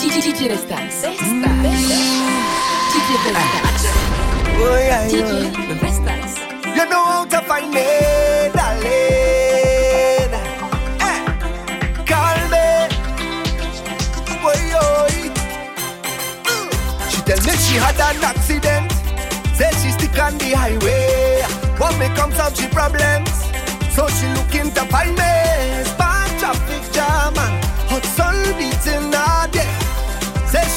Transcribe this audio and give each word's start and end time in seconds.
DJ 0.00 0.48
Vestaxx. 0.48 1.04
DJ 2.92 3.10
Vestaxx. 3.22 3.84
Oh 4.56 4.78
yeah, 4.80 5.04
yeah. 5.08 5.76
Vestaxx. 5.76 6.40
You 6.74 6.84
know 6.88 7.04
how 7.04 7.24
to 7.26 7.40
find 7.42 7.68
me, 7.70 7.84
darling. 8.56 10.32
Eh. 11.04 11.20
Call 12.08 12.40
me. 12.48 12.68
Oi, 14.40 14.62
oi. 14.88 15.16
She 17.10 17.20
tell 17.20 17.40
me 17.44 17.52
she 17.60 17.76
had 17.76 18.00
an 18.00 18.24
accident. 18.24 18.90
Says 19.54 19.76
she 19.84 19.90
stick 19.90 20.18
on 20.18 20.38
the 20.38 20.56
highway. 20.56 21.42
What 21.76 21.98
me 21.98 22.08
come 22.16 22.32
out, 22.40 22.56
she 22.56 22.68
problems. 22.68 23.30
So 23.94 24.08
she 24.08 24.26
looking 24.28 24.72
to 24.72 24.82
find 24.86 25.14
me. 25.14 26.09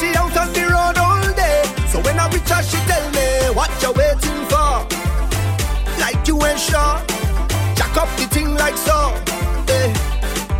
she 0.04 0.16
out 0.16 0.36
on 0.36 0.52
the 0.52 0.62
road 0.74 0.98
all 0.98 1.26
day. 1.34 1.62
So 1.88 2.00
when 2.00 2.18
I 2.18 2.28
reach 2.28 2.50
her, 2.50 2.62
she 2.62 2.78
tell 2.90 3.06
me, 3.16 3.26
what 3.56 3.70
you 3.82 3.92
waiting 3.92 4.42
for? 4.50 4.72
Like 6.02 6.20
you 6.28 6.36
ain't 6.44 6.58
sure. 6.58 6.96
Jack 7.78 7.96
up 7.96 8.10
the 8.18 8.26
thing 8.34 8.54
like 8.54 8.76
so. 8.76 8.98
Eh. 9.68 9.90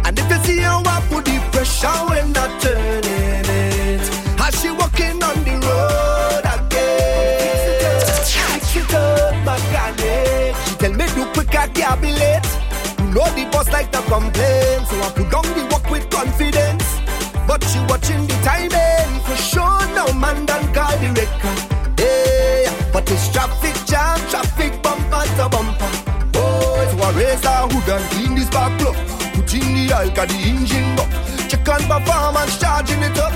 And 0.05 0.19
if 0.19 0.31
you 0.31 0.39
see 0.45 0.61
her, 0.61 0.81
I 0.95 0.99
put 1.11 1.25
the 1.25 1.37
pressure 1.53 1.99
when 2.09 2.37
I 2.37 2.47
turning 2.61 3.49
it. 3.61 4.05
How 4.41 4.51
she 4.51 4.71
walking 4.71 5.23
on 5.29 5.37
the 5.47 5.55
road 5.67 6.45
again? 6.55 8.01
Fix 8.09 8.77
it 8.77 8.95
up, 8.95 9.35
my 9.45 9.59
God. 9.73 9.95
She 10.65 10.75
tell 10.77 10.93
me, 10.93 11.07
do 11.15 11.25
quick, 11.35 11.55
I 11.55 11.69
can't 11.69 12.01
be 12.01 12.13
late. 12.13 12.49
You 12.99 13.07
know 13.15 13.27
the 13.37 13.49
boss 13.53 13.69
like 13.71 13.91
the 13.93 14.01
complain. 14.13 14.74
like 30.05 30.19
a 30.19 30.27
the 30.27 30.39
engine 30.49 30.99
up, 31.01 31.09
Check 31.49 31.69
on 31.69 31.81
performance, 31.89 32.59
charging 32.59 33.03
it 33.03 33.17
up. 33.19 33.33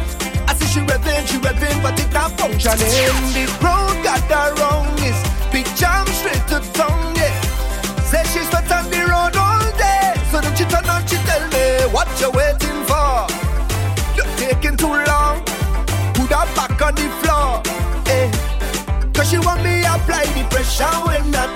I 0.48 0.54
see 0.54 0.66
she 0.66 0.80
revving, 0.80 1.26
she 1.26 1.38
revving, 1.38 1.82
but 1.82 1.98
it 1.98 2.12
not 2.12 2.32
functioning. 2.38 2.78
The 3.32 3.44
road 3.64 3.96
got 4.04 4.22
the 4.28 4.60
wrong, 4.60 4.86
it's 4.98 5.20
big 5.50 5.66
jam 5.76 6.06
straight 6.18 6.44
to 6.52 6.60
tongue. 6.76 7.16
yeah. 7.16 7.32
Say 8.10 8.22
she's 8.32 8.50
not 8.52 8.70
on 8.70 8.84
the 8.90 9.00
road 9.00 9.36
all 9.36 9.64
day. 9.80 10.12
So 10.30 10.40
don't 10.40 10.58
you 10.60 10.66
turn 10.66 10.84
on, 10.88 11.06
she 11.06 11.16
tell 11.28 11.44
me 11.48 11.88
What 11.94 12.08
you 12.20 12.30
waiting 12.32 12.80
for? 12.84 13.26
You're 14.16 14.32
taking 14.36 14.76
too 14.76 14.92
long. 15.08 15.40
Put 16.16 16.30
her 16.36 16.46
back 16.56 16.80
on 16.82 16.94
the 16.94 17.08
floor, 17.22 17.62
eh. 18.12 18.28
Cause 19.14 19.30
she 19.30 19.38
want 19.38 19.62
me 19.62 19.84
apply 19.84 20.24
the 20.36 20.44
pressure 20.50 20.96
when 21.06 21.30
not 21.30 21.48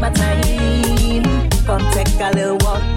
my 0.00 0.10
time. 0.10 1.50
Come 1.66 1.84
take 1.92 2.08
a 2.20 2.30
little 2.34 2.56
walk. 2.62 2.89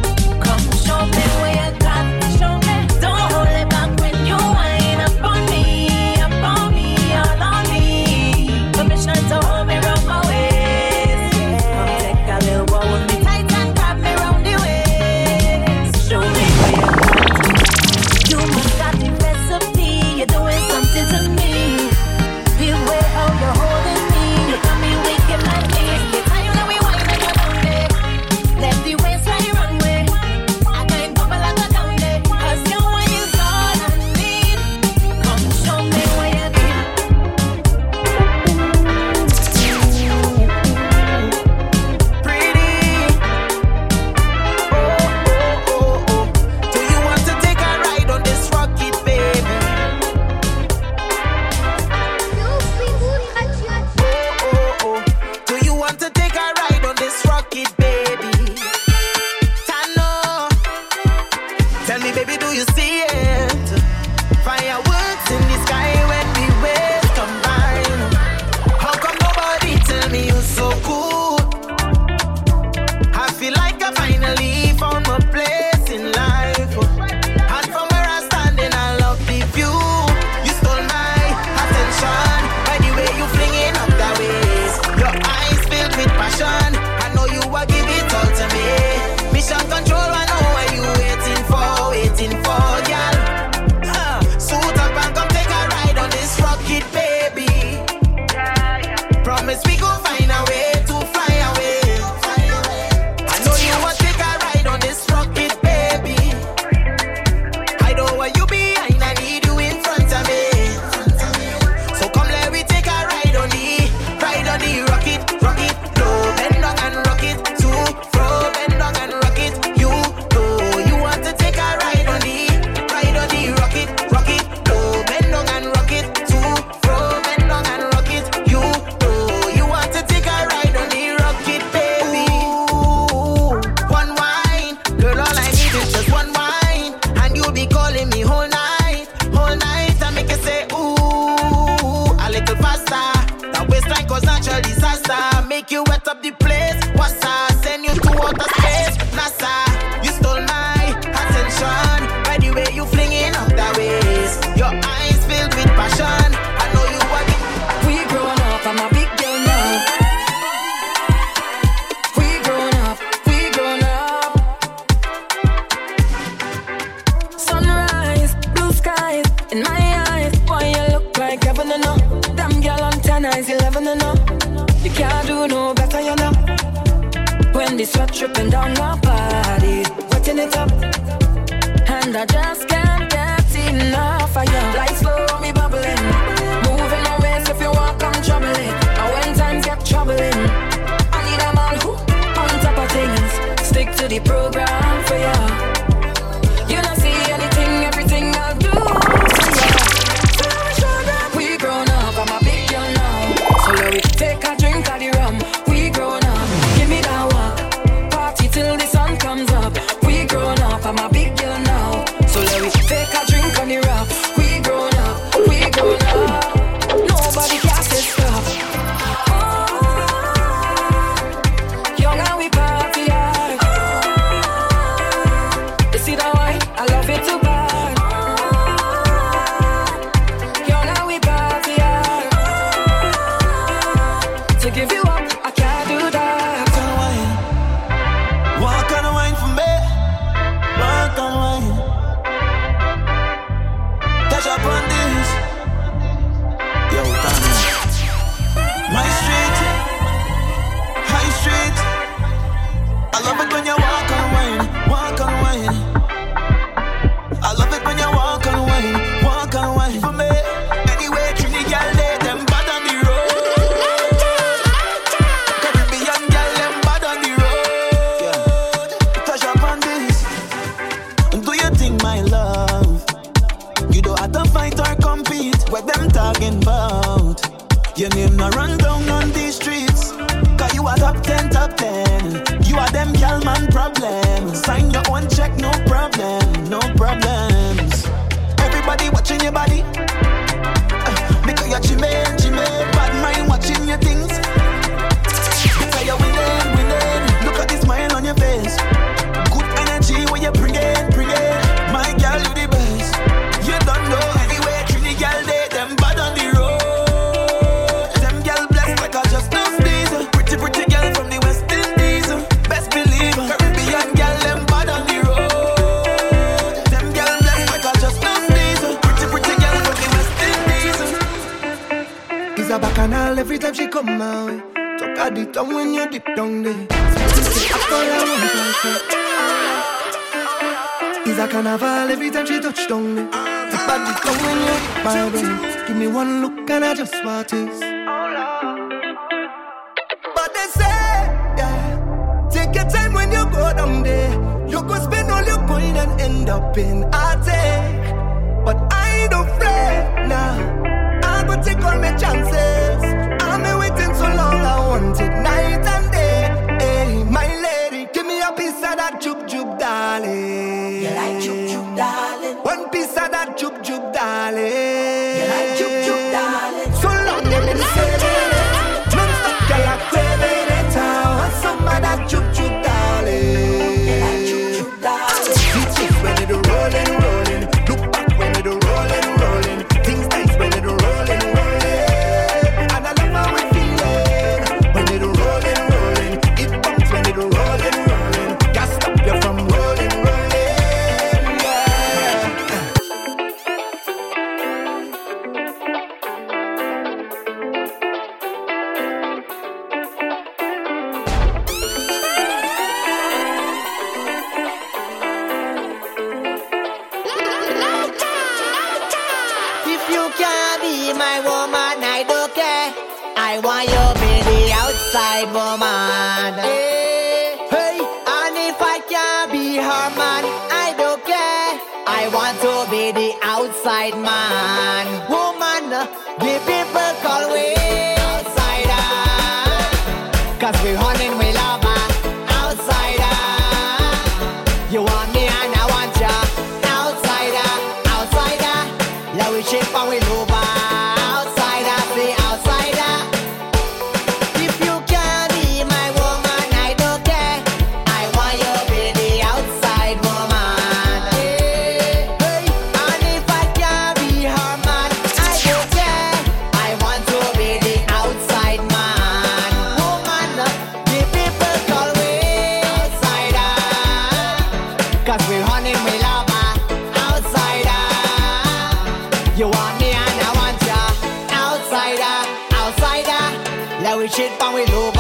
We 474.15 474.27
shit, 474.27 474.61
and 474.61 474.75
we 474.75 474.85
low 474.85 475.11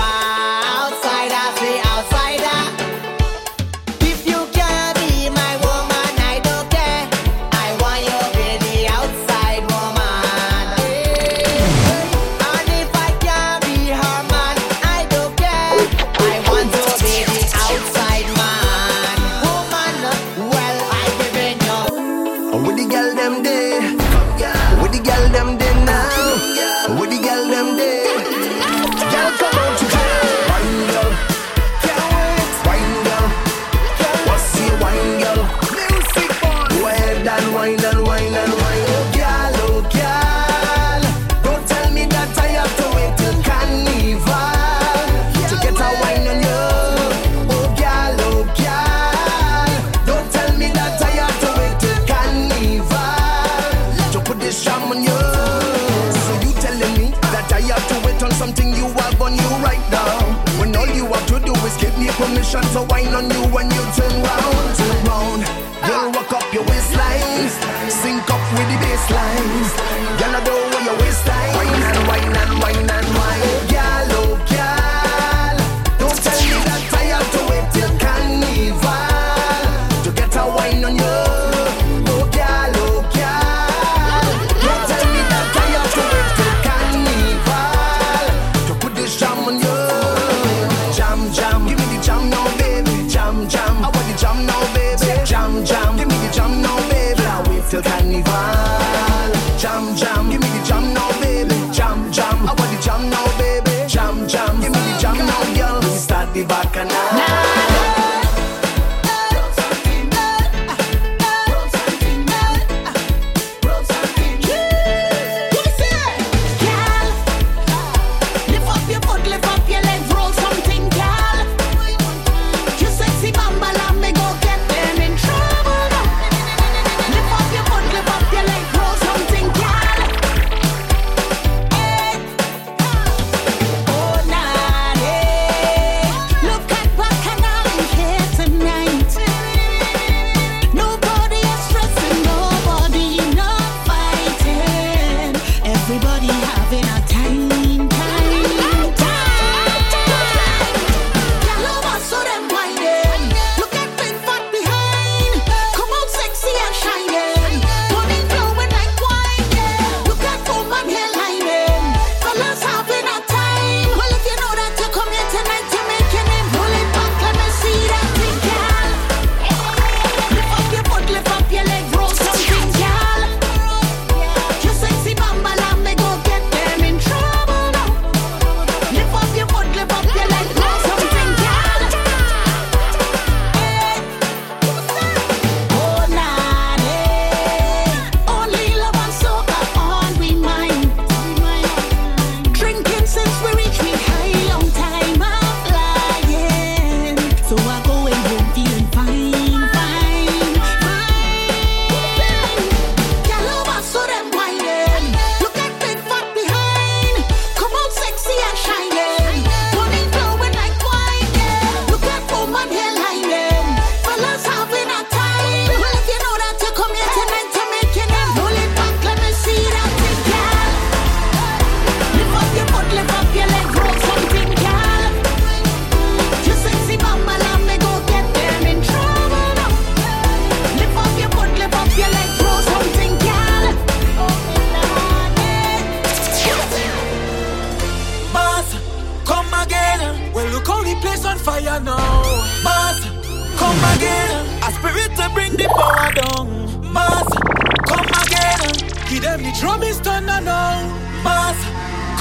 lower 245.83 246.11
down. 246.21 246.45
Master, 246.93 247.41
come 247.89 248.09
again. 248.23 248.71
He 249.11 249.19
them 249.19 249.39
the 249.43 249.51
drum 249.59 249.83
is 249.83 249.99
turned 250.01 250.29
on 250.29 250.45
now. 250.45 250.79
Master, 251.23 251.71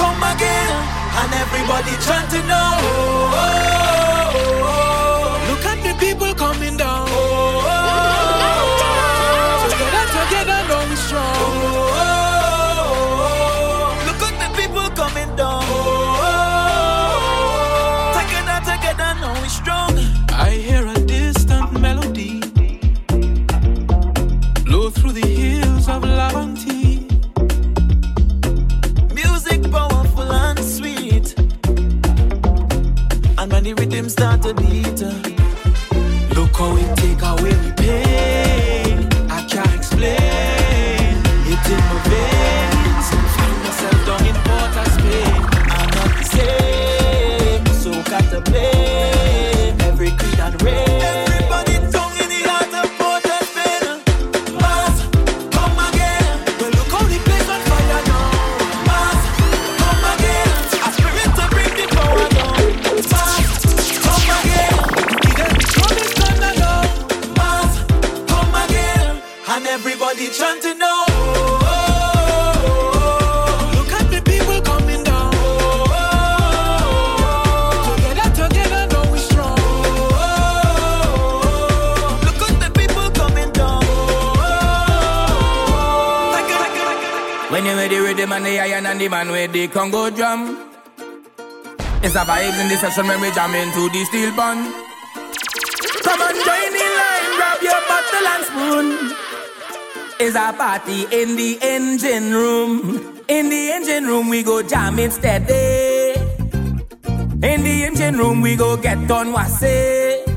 come 0.00 0.22
again. 0.34 0.72
And 1.20 1.30
everybody 1.44 1.94
chanting 2.06 2.46
now. 2.48 2.72
Oh, 2.80 3.32
oh, 3.34 4.06
oh. 4.06 4.11
rhythm 33.74 34.08
start 34.08 34.42
to 34.42 34.54
beat. 34.54 35.00
Look 36.36 36.56
how 36.56 36.76
it 36.76 36.96
take 36.96 37.22
away 37.22 37.71
the 88.22 88.28
man 88.28 88.44
the 88.44 88.60
iron 88.60 88.86
and 88.86 89.00
the 89.00 89.08
man 89.08 89.32
with 89.32 89.52
the 89.52 89.66
Congo 89.66 90.08
drum. 90.08 90.70
It's 92.04 92.14
a 92.14 92.18
vibes 92.18 92.60
in 92.60 92.68
the 92.68 92.76
session 92.76 93.08
when 93.08 93.20
we 93.20 93.32
jam 93.32 93.52
into 93.52 93.88
the 93.90 94.04
steel 94.04 94.30
band. 94.36 94.72
Come 96.04 96.20
on, 96.22 96.34
join 96.46 96.70
the 96.78 96.86
line, 96.98 97.28
grab 97.34 97.60
your 97.68 97.82
bottle 97.90 98.26
and 98.32 98.44
spoon. 98.46 98.86
It's 100.20 100.36
a 100.36 100.52
party 100.52 101.02
in 101.10 101.34
the 101.34 101.58
engine 101.62 102.32
room. 102.32 103.24
In 103.26 103.48
the 103.48 103.72
engine 103.72 104.06
room 104.06 104.28
we 104.28 104.44
go 104.44 104.62
jam 104.62 104.98
steady. 105.10 106.14
In 107.42 107.64
the 107.66 107.84
engine 107.86 108.18
room 108.18 108.40
we 108.40 108.54
go 108.54 108.76
get 108.76 109.08
done 109.08 109.32
what's 109.32 109.60
it. 109.62 110.28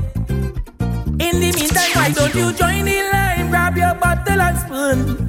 In 1.20 1.38
the 1.38 1.52
meantime, 1.54 1.90
why 1.94 2.10
don't 2.12 2.34
you 2.34 2.52
join 2.52 2.84
the 2.84 3.10
line, 3.12 3.48
grab 3.48 3.76
your 3.76 3.94
bottle 3.94 4.40
and 4.40 4.58
spoon? 4.58 5.25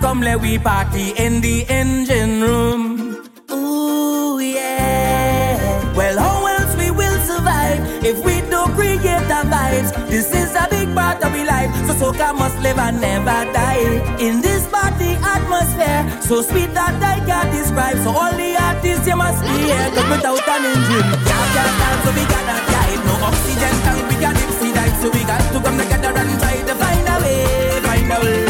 come 0.00 0.20
let 0.22 0.40
we 0.40 0.58
party 0.58 1.12
in 1.16 1.40
the 1.40 1.64
engine 1.68 2.40
room. 2.40 3.28
Ooh, 3.52 4.40
yeah. 4.40 5.94
Well, 5.94 6.18
how 6.18 6.46
else 6.46 6.74
we 6.76 6.90
will 6.90 7.18
survive 7.20 7.78
if 8.02 8.24
we 8.24 8.40
don't 8.50 8.72
create 8.74 9.24
the 9.28 9.40
vibes? 9.52 9.92
This 10.08 10.32
is 10.34 10.54
a 10.56 10.66
big 10.70 10.94
part 10.94 11.22
of 11.22 11.32
our 11.32 11.44
life, 11.44 11.70
so 11.86 11.92
soca 12.00 12.34
must 12.34 12.58
live 12.60 12.78
and 12.78 13.00
never 13.00 13.40
die. 13.52 14.00
In 14.18 14.40
this 14.40 14.66
party 14.68 15.12
atmosphere, 15.20 16.02
so 16.22 16.42
sweet 16.42 16.72
that 16.72 16.96
I 17.02 17.20
can't 17.26 17.52
describe. 17.52 17.98
So 18.04 18.10
all 18.10 18.32
the 18.32 18.56
artists, 18.56 19.06
you 19.06 19.16
must 19.16 19.42
be 19.42 19.68
here, 19.68 19.90
Come 19.94 20.10
without 20.10 20.48
an 20.48 20.64
engine. 20.64 21.08
Yeah, 21.28 21.54
yeah, 21.54 21.70
dance, 21.78 22.02
so 22.04 22.10
we 22.16 22.24
gotta 22.24 22.56
dive. 22.72 23.02
No 23.04 23.14
oxygen 23.28 23.76
tank, 23.84 24.00
we 24.08 24.16
got 24.16 24.34
dipsy 24.34 24.72
dive, 24.72 24.96
so 25.02 25.10
we 25.12 25.22
got 25.28 25.42
to 25.52 25.58
come 25.60 25.76
together 25.76 26.12
and 26.16 26.32
try 26.40 26.56
to 26.68 26.74
find 26.74 27.04
a 27.04 27.16
way, 27.22 27.80
find 27.84 28.12
a 28.12 28.20
way 28.24 28.49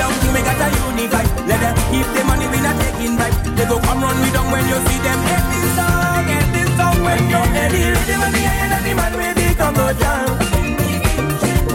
long 0.00 0.16
thing 0.20 0.32
we 0.32 0.40
got 0.40 0.60
a 0.64 0.68
unify. 0.80 1.24
Let 1.44 1.60
them 1.60 1.76
keep 1.92 2.08
the 2.16 2.22
money, 2.24 2.46
we 2.48 2.58
not 2.64 2.76
taking 2.80 3.14
back. 3.20 3.32
They 3.56 3.66
go 3.68 3.76
come 3.78 4.00
run 4.00 4.16
me 4.22 4.30
down 4.32 4.48
when 4.52 4.64
you 4.70 4.78
see 4.88 5.00
them. 5.04 5.20
Get 5.28 5.44
this 5.52 5.68
song, 5.76 6.22
get 6.30 6.46
this 6.56 6.70
song 6.78 6.98
when 7.04 7.20
you're 7.32 7.50
the 7.74 7.82
rhythm 7.94 8.22
and 8.26 8.34
the 8.34 8.42
end 8.60 8.72
of 8.76 8.80
the 8.86 8.92
man 8.98 9.12
with 9.20 9.34
the 9.38 9.48
Congo 9.60 9.86
jam. 10.00 10.28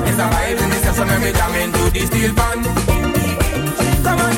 It's 0.09 0.19
a 0.23 0.25
vibe 0.33 0.59
in 0.63 0.69
the 0.73 0.77
session 0.83 1.07
when 1.09 1.21
we 1.21 1.31
jam 1.37 1.53
into 1.61 1.81
the 1.93 2.01
steel 2.09 2.33
band. 2.33 2.63
Come 4.05 4.19
on, 4.25 4.33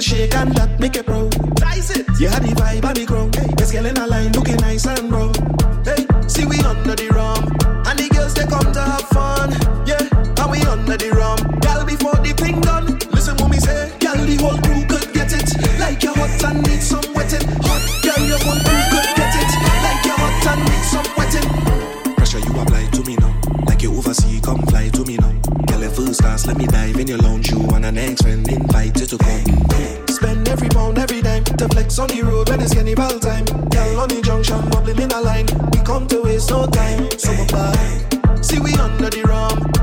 shake 0.00 0.34
and 0.34 0.54
that 0.54 0.80
make 0.80 0.96
it 0.96 1.06
grow. 1.06 1.28
Rise 1.60 1.90
it. 1.90 2.06
You 2.18 2.28
had 2.28 2.42
the 2.42 2.54
vibe 2.54 2.84
and 2.84 2.96
the 2.96 3.04
ground. 3.04 3.39
bye. 37.50 38.42
See 38.42 38.58
we 38.58 38.74
under 38.74 39.10
the 39.10 39.22
rum. 39.22 39.79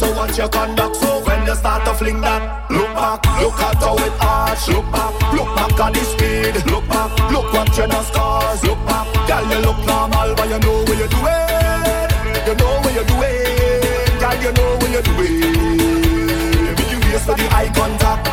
to 0.00 0.10
watch 0.16 0.38
your 0.38 0.48
conduct. 0.48 0.96
So 0.96 1.20
when 1.24 1.46
you 1.46 1.54
start 1.54 1.84
to 1.84 1.94
fling 1.94 2.20
that, 2.22 2.70
look 2.70 2.90
back, 2.94 3.20
look 3.40 3.60
at 3.60 3.76
how 3.76 3.96
it 3.96 4.14
arch. 4.20 4.68
Look 4.68 4.86
back, 4.90 5.14
look 5.32 5.50
back 5.54 5.80
at 5.80 5.92
the 5.94 6.02
speed. 6.12 6.54
Look 6.72 6.86
back, 6.88 7.10
look 7.30 7.52
what 7.52 7.76
you're 7.76 7.86
not 7.86 8.04
scars. 8.06 8.62
Look 8.64 8.80
back, 8.86 9.06
girl, 9.28 9.44
you 9.50 9.58
look 9.66 9.78
normal, 9.86 10.34
but 10.34 10.48
you 10.48 10.58
know 10.58 10.78
what 10.88 10.96
you're 10.98 11.12
doing. 11.12 12.08
You 12.48 12.54
know 12.56 12.72
what 12.82 12.92
you're 12.96 13.08
doing, 13.12 14.18
girl, 14.18 14.36
you 14.40 14.52
know 14.56 14.70
what 14.80 14.90
you're 14.90 15.06
doing. 15.06 16.74
Make 16.76 16.90
you 16.90 17.00
waste 17.12 17.26
for 17.28 17.36
the 17.36 17.46
eye 17.52 17.70
contact. 17.76 18.24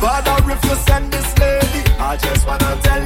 But 0.00 0.26
I 0.26 0.36
refuse 0.44 0.80
send 0.80 1.12
this 1.12 1.30
lady. 1.38 1.82
I 1.98 2.16
just 2.16 2.46
wanna 2.46 2.76
tell 2.82 2.99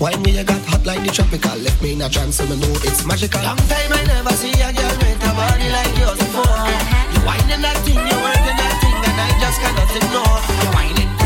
Wine 0.00 0.22
me, 0.22 0.30
you 0.30 0.44
got 0.44 0.62
hot 0.66 0.86
like 0.86 1.02
the 1.02 1.10
tropical. 1.10 1.58
Left 1.58 1.82
me 1.82 1.92
in 1.92 2.02
a 2.02 2.08
trance, 2.08 2.36
so 2.36 2.46
me 2.46 2.54
know 2.54 2.70
it's 2.86 3.04
magical. 3.04 3.42
Long 3.42 3.58
time 3.66 3.90
I 3.90 4.04
never 4.06 4.30
see 4.30 4.54
a 4.54 4.70
girl 4.70 4.94
with 5.02 5.26
a 5.26 5.30
body 5.34 5.68
like 5.74 5.90
yours 5.98 6.18
before. 6.22 6.46
You 7.10 7.20
whining 7.26 7.62
that 7.66 7.82
thing, 7.82 7.98
you 7.98 8.18
working 8.22 8.58
that 8.62 8.74
thing, 8.78 8.94
and 8.94 9.18
I 9.18 9.30
just 9.42 9.58
cannot 9.58 9.90
ignore. 9.90 10.38
You 10.62 10.70
whining 10.70 11.17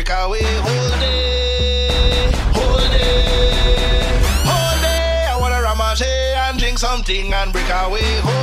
Break 0.00 0.18
away, 0.18 0.40
Hold 0.40 1.02
it, 1.02 2.34
hold 2.56 2.80
it, 2.80 4.22
hold 4.48 4.82
it. 4.82 5.28
I 5.28 5.36
wanna 5.38 5.60
ramage 5.60 6.00
and 6.00 6.58
drink 6.58 6.78
something 6.78 7.34
and 7.34 7.52
breakaway. 7.52 8.00
Hold 8.22 8.39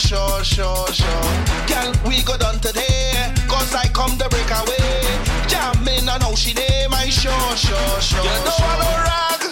sure, 0.00 0.42
sure, 0.44 0.86
sure. 0.92 1.24
Girl, 1.68 1.92
we 2.08 2.22
go 2.22 2.36
done 2.38 2.58
today, 2.60 3.32
cause 3.48 3.74
I 3.74 3.86
come 3.92 4.16
to 4.18 4.28
break 4.28 4.50
away. 4.50 5.00
Jamming, 5.46 6.08
and 6.08 6.20
know 6.22 6.34
she 6.34 6.54
name, 6.54 6.92
I 6.92 7.08
sure, 7.10 7.32
sure, 7.56 8.00
sure. 8.00 8.24
You 8.24 8.36
don't 8.44 8.60
want 8.60 8.78
no 8.80 8.90
rag, 9.04 9.42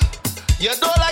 you 0.59 0.73
don't 0.81 0.99
like 0.99 1.08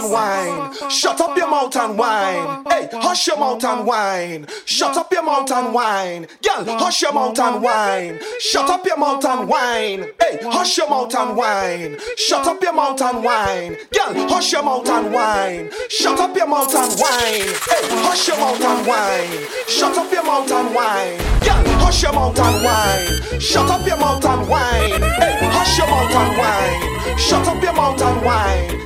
and 0.00 0.12
whine. 0.12 0.90
Shut 0.90 1.20
up 1.20 1.36
your 1.36 1.50
mouth 1.50 1.76
and 1.76 1.98
whine. 1.98 2.64
Hey, 2.68 2.88
hush 2.92 3.26
your 3.26 3.38
mouth 3.38 3.64
and 3.64 3.86
whine. 3.86 4.46
Shut 4.64 4.96
up 4.96 5.12
your 5.12 5.22
mouth 5.22 5.50
and 5.50 5.74
whine. 5.74 6.26
Girl, 6.42 6.78
hush 6.78 7.02
your 7.02 7.12
mouth 7.12 7.38
and 7.38 7.62
whine. 7.62 8.20
Shut 8.40 8.68
up 8.68 8.84
your 8.86 8.96
mouth 8.96 9.24
and 9.24 9.48
whine. 9.48 10.04
Hey, 10.20 10.38
hush 10.42 10.78
your 10.78 10.88
mouth 10.88 11.14
and 11.14 11.36
whine. 11.36 11.98
Shut 12.16 12.46
up 12.46 12.62
your 12.62 12.72
mouth 12.72 13.00
and 13.00 13.24
whine. 13.24 13.76
Girl, 13.92 14.28
hush 14.28 14.52
your 14.52 14.62
mouth 14.62 14.88
and 14.88 15.12
whine. 15.12 15.70
Shut 15.88 16.18
up 16.18 16.36
your 16.36 16.46
mouth 16.46 16.74
and 16.74 17.00
whine. 17.00 17.54
Hey, 17.70 17.86
hush 18.04 18.28
your 18.28 18.38
mouth 18.38 18.60
and 18.60 18.86
whine. 18.86 19.48
Shut 19.68 19.96
up 19.96 20.12
your 20.12 20.24
mouth 20.24 20.50
and 20.50 20.74
whine. 20.74 21.18
Girl, 21.40 21.78
hush 21.80 22.02
your 22.02 22.12
mouth 22.12 22.38
and 22.38 22.64
whine. 22.64 23.40
Shut 23.40 23.70
up 23.70 23.86
your 23.86 23.96
mouth 23.96 24.24
and 24.24 24.48
whine. 24.48 25.02
Hey, 25.20 25.38
hush 25.52 25.78
your 25.78 25.86
mouth 25.88 26.14
and 26.14 26.38
whine. 26.38 27.18
Shut 27.18 27.46
up 27.46 27.62
your 27.62 27.72
mouth 27.72 28.00
and 28.00 28.24
whine 28.24 28.79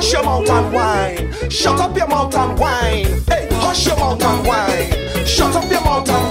hush 0.00 0.12
your 0.14 0.22
mouth 0.24 0.48
and 0.48 0.72
whine. 0.72 1.50
Shut 1.50 1.78
up 1.78 1.94
your 1.94 2.08
mouth 2.08 2.34
and 2.34 2.58
whine. 2.58 3.22
Hey, 3.28 3.48
hush 3.52 3.86
your 3.86 3.96
mouth 3.98 4.22
and 4.22 4.46
whine. 4.46 5.26
Shut 5.26 5.54
up 5.54 5.70
your 5.70 5.82
mouth 5.82 6.08
and 6.08 6.24
whine. 6.24 6.29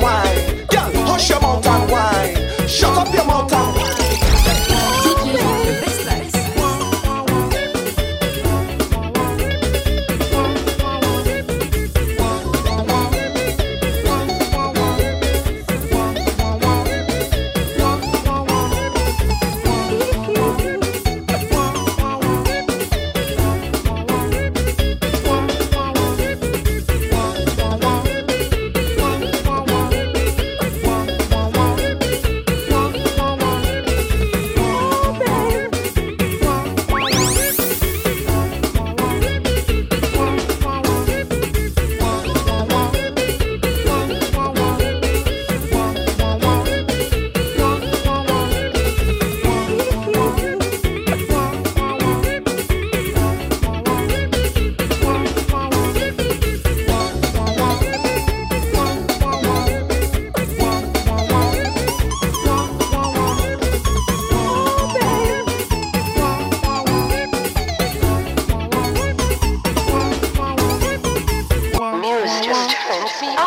feet 73.17 73.39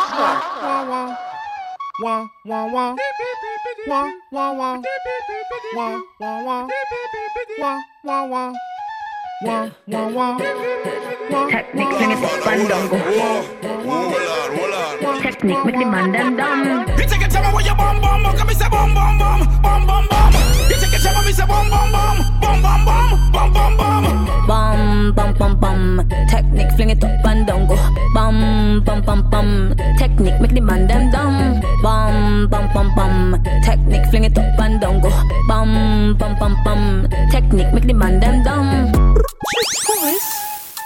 Technique 15.22 15.64
make 15.64 15.78
the 15.78 15.84
man. 15.84 16.12
Technique 16.12 16.12
make 16.12 16.12
them 16.12 16.36
dumb. 16.36 16.88
You 16.98 17.06
take 17.06 17.22
a 17.22 17.28
time 17.28 17.52
away 17.52 17.64
your 17.64 17.74
bomb 17.74 18.00
bomb 18.00 18.22
bomb. 18.22 18.36
Come 18.36 18.48
and 18.48 18.58
say 18.58 18.68
bomb 18.68 18.94
bomb 18.94 19.18
bomb 19.18 19.62
bomb 19.62 19.86
bomb 19.86 20.08
bomb. 20.08 20.61
You 21.02 21.08
take 21.08 21.16
a 21.16 21.18
time 21.18 21.26
me 21.26 21.32
say 21.32 21.46
bum 21.46 21.68
bum 21.68 21.90
bum, 21.90 22.16
bum 22.40 22.62
bum 22.62 22.84
bum, 22.86 23.32
bum 23.32 23.52
bum 23.52 23.76
bum. 23.76 24.46
Bum 24.46 25.12
bum 25.12 25.34
bum 25.34 25.58
bum. 25.58 26.08
Technique 26.30 26.70
fling 26.76 26.90
it 26.90 27.02
up 27.02 27.26
and 27.26 27.44
down 27.44 27.66
go. 27.66 27.74
Bum 28.14 28.80
bum 28.84 29.02
bum 29.02 29.28
bum. 29.28 29.74
Technique 29.98 30.40
make 30.40 30.54
the 30.54 30.60
man 30.60 30.86
them 30.86 31.10
dumb. 31.10 31.60
Bum 31.82 32.46
bum 32.48 32.70
bum 32.72 32.94
bum. 32.94 33.42
Technique 33.64 34.06
fling 34.10 34.24
it 34.24 34.38
up 34.38 34.60
and 34.60 34.80
down 34.80 35.00
go. 35.00 35.10
Bum 35.48 36.14
bum 36.16 36.38
bum 36.38 36.56
bum. 36.62 37.08
Technique 37.32 37.72
make 37.74 37.86
the 37.86 37.94
man 37.94 38.20
them 38.20 38.44
dumb. 38.44 38.92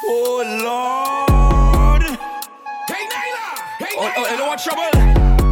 Oh 0.09 0.41
Lord. 0.65 2.03
Hey 2.89 3.05
Naila. 3.05 3.45
Hey 3.85 3.95
oh, 3.99 4.13
oh, 4.17 4.31
you 4.31 4.37
know 4.39 4.47
what 4.47 4.59
trouble? 4.65 4.89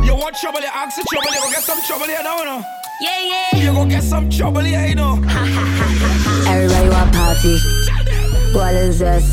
You 0.07 0.17
want 0.17 0.37
trouble? 0.37 0.61
You 0.61 0.73
ask 0.73 0.97
for 0.97 1.05
trouble. 1.13 1.33
You 1.33 1.41
gonna 1.41 1.53
get 1.53 1.63
some 1.63 1.83
trouble 1.83 2.07
here 2.07 2.23
now, 2.23 2.39
you 2.39 2.45
know. 2.47 2.65
Yeah 3.05 3.21
yeah. 3.21 3.61
You 3.61 3.73
gonna 3.73 3.91
get 3.91 4.03
some 4.03 4.31
trouble 4.31 4.65
here, 4.65 4.87
you 4.87 4.95
know. 4.95 5.15
Everybody 6.49 6.89
want 6.89 7.13
party. 7.13 7.59
What 8.57 8.73
is 8.75 8.99
this? 8.99 9.27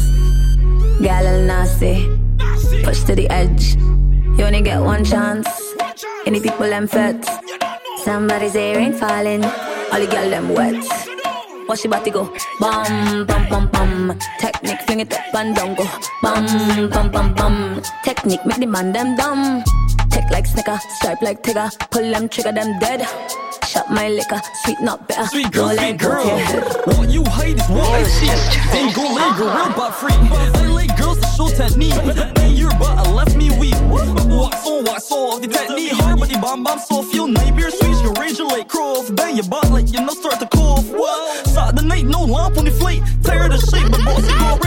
Gal 1.00 1.26
and 1.26 1.48
nasty. 1.48 1.96
Push 2.84 3.04
to 3.08 3.16
the 3.16 3.30
edge. 3.30 3.76
You 4.36 4.44
only 4.44 4.62
get 4.62 4.82
one 4.82 5.06
chance. 5.06 5.48
Any 6.26 6.42
people 6.42 6.68
them 6.68 6.88
fit. 6.88 7.24
Somebody 8.04 8.50
say 8.50 8.76
rain 8.76 8.92
falling. 8.92 9.46
All 9.46 10.00
the 10.04 10.08
girl 10.12 10.30
them 10.30 10.50
wet. 10.50 10.84
Watch 11.70 11.86
your 11.86 11.92
body 11.92 12.12
go. 12.12 12.28
Bum 12.60 13.26
bum 13.26 13.48
bum 13.48 13.70
bum. 13.72 14.20
Technique 14.40 14.82
fling 14.82 15.00
it 15.00 15.14
up 15.14 15.34
and 15.36 15.56
down 15.56 15.76
go. 15.76 15.86
Bum 16.22 16.90
bum 16.90 17.10
bum 17.10 17.34
bum. 17.36 17.82
Technique 18.04 18.46
make 18.46 18.60
the 18.60 18.66
man 18.66 18.92
them 18.92 19.16
dumb. 19.16 19.64
Tick 20.12 20.30
like 20.30 20.46
snicker, 20.46 20.78
stripe 20.98 21.22
like 21.22 21.42
tigger. 21.44 21.70
Pull 21.90 22.12
them 22.12 22.30
trigger 22.30 22.52
them 22.52 22.80
dead. 22.80 23.08
Shut 23.66 23.90
my 23.90 24.10
liquor, 24.10 24.42
sweet 24.64 24.82
not 24.82 25.08
bitter. 25.08 25.26
Sweet 25.28 25.52
girl, 25.52 25.68
Roll 25.68 25.78
sweet 25.78 25.88
like 25.88 25.98
girl. 25.98 26.40
What 26.86 27.10
you 27.10 27.24
hate 27.24 27.58
is 27.58 27.70
what 27.70 27.90
I 27.90 28.04
see. 28.04 28.28
Then 28.72 28.94
go 28.94 29.04
lay 29.04 29.32
girl, 29.38 29.74
butt 29.76 29.96
free. 29.96 30.14
I 30.14 30.68
lay 30.68 30.88
girls 31.00 31.20
to 31.20 31.28
show 31.28 31.48
technique. 31.48 31.94
And 32.38 32.58
your 32.58 32.72
butt 32.72 33.08
left 33.12 33.36
me 33.38 33.50
weak. 33.58 33.76
What 33.88 34.06
so, 34.64 34.82
what 34.82 35.02
so? 35.02 35.40
The 35.40 35.48
technique 35.48 35.94
hard, 35.94 36.20
but 36.20 36.30
the 36.30 36.38
bomb 36.40 36.64
bomb 36.64 36.80
so 36.80 37.02
feel 37.04 37.28
night 37.28 37.56
beer 37.56 37.72
sweet. 37.72 37.98
You 38.04 38.12
raging 38.20 38.48
like 38.48 38.68
crow. 38.68 39.04
Bang 39.12 39.36
your 39.38 39.48
butt 39.48 39.70
like 39.72 39.92
you 39.94 40.02
know 40.02 40.14
start 40.14 40.40
to 40.40 40.48
cough. 40.48 40.90
What? 40.92 41.48
Saturday 41.48 41.88
night, 41.88 42.06
no 42.06 42.24
lamp 42.26 42.58
on 42.58 42.66
the 42.66 42.72
flight. 42.72 43.02
Tired 43.24 43.54
of 43.54 43.62
shit, 43.62 43.90
but 43.92 44.04
bossy 44.04 44.34
go. 44.34 44.58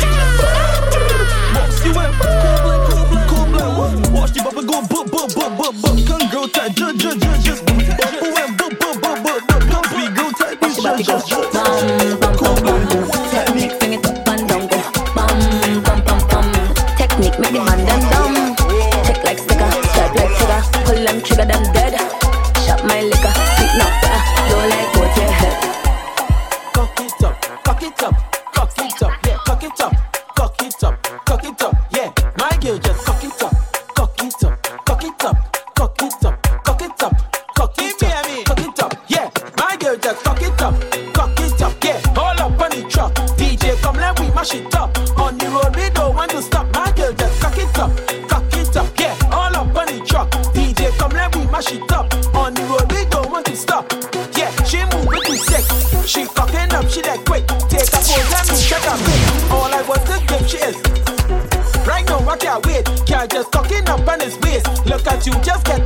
Bossy 1.55 1.91
went 1.93 2.15
cold 2.17 2.41
blood, 2.41 2.63
cold 2.63 2.63
blood, 2.63 2.91
cold 2.91 3.14
blood. 3.55 4.13
Watch 4.13 4.33
the 4.33 4.43
bubble 4.43 4.63
go 4.63 4.83
bup, 4.83 5.11
bup, 5.11 5.35
bup, 5.35 5.51
bup, 5.59 5.75
bup. 5.83 5.97
Come 6.07 6.27
girl, 6.31 6.49
tag, 6.49 6.75
ju, 6.77 6.93
ju, 6.99 7.11
ju, 7.15 7.31
just 7.43 7.63
bup, 7.67 7.79
bup, 7.79 8.13
bup, 8.21 8.43
bup, 8.59 8.73
bup, 8.81 8.95
bup, 9.03 9.17
bup, 9.23 9.41
bup. 9.49 9.63
Come 9.71 9.87
sweet 9.93 10.11
girl, 10.15 10.31
ju, 10.39 10.47
ju, 10.59 11.05
just 11.05 11.29
bup. 11.31 11.69
Bum 12.21 12.35
bum 12.37 12.57
bum 12.65 12.81
bum. 12.89 13.09
Technique 13.31 13.75
fling 13.79 13.95
it 13.95 14.07
up 14.07 14.29
and 14.29 14.49
down 14.49 14.67
go. 14.67 14.79
Bum 15.15 15.33
bum 15.85 15.99
bum 16.07 16.21
bum. 16.29 16.47
Technique 16.99 17.39
make 17.39 17.53
the 17.53 17.61
man 17.63 17.81
them 17.87 18.03
dumb. 18.11 18.37
Like 19.25 19.39
sticker, 19.39 19.71
stripe 19.91 20.15
like 20.19 20.33
trigger. 20.37 20.61
Pull 20.85 21.01
them 21.05 21.19
trigger 21.23 21.47
them 21.47 21.63
dead. 21.73 21.84
Cock 35.85 36.03
it 36.03 36.25
up, 36.25 36.43
cock 36.65 36.81
it 36.81 37.03
up, 37.03 37.13
cock 37.55 37.79
it 37.79 38.03
up, 38.03 38.47
cock 38.47 38.61
it 38.61 38.83
up, 38.83 39.05
yeah. 39.09 39.31
My 39.59 39.77
girl 39.77 39.97
just 39.97 40.25
cock 40.25 40.41
it 40.41 40.63
up, 40.63 40.75
cock 41.13 41.41
it 41.41 41.63
up, 41.63 41.85
yeah. 41.85 42.01
All 42.17 42.41
up 42.41 42.61
on 42.61 42.71
the 42.71 42.87
truck, 42.89 43.13
DJ 43.37 43.77
come 43.83 43.97
let 43.97 44.19
we 44.19 44.31
mash 44.31 44.55
it 44.55 44.75
up. 44.75 44.97
On 45.19 45.37
the 45.37 45.47
road 45.47 45.77
we 45.77 45.91
don't 45.91 46.15
want 46.15 46.31
to 46.31 46.41
stop. 46.41 46.73
My 46.75 46.91
girl 46.93 47.13
just 47.13 47.41
cock 47.43 47.59
it 47.59 47.79
up, 47.79 47.91
cock 48.29 48.55
it 48.55 48.77
up, 48.77 48.99
yeah. 48.99 49.15
All 49.31 49.55
up 49.55 49.77
on 49.77 49.87
the 49.87 50.03
truck, 50.07 50.31
DJ 50.55 50.91
come 50.97 51.13
let 51.13 51.37
we 51.37 51.45
mash 51.49 51.71
it 51.71 51.93
up. 51.93 51.94
You, 65.27 65.33
just 65.43 65.65
getting 65.65 65.84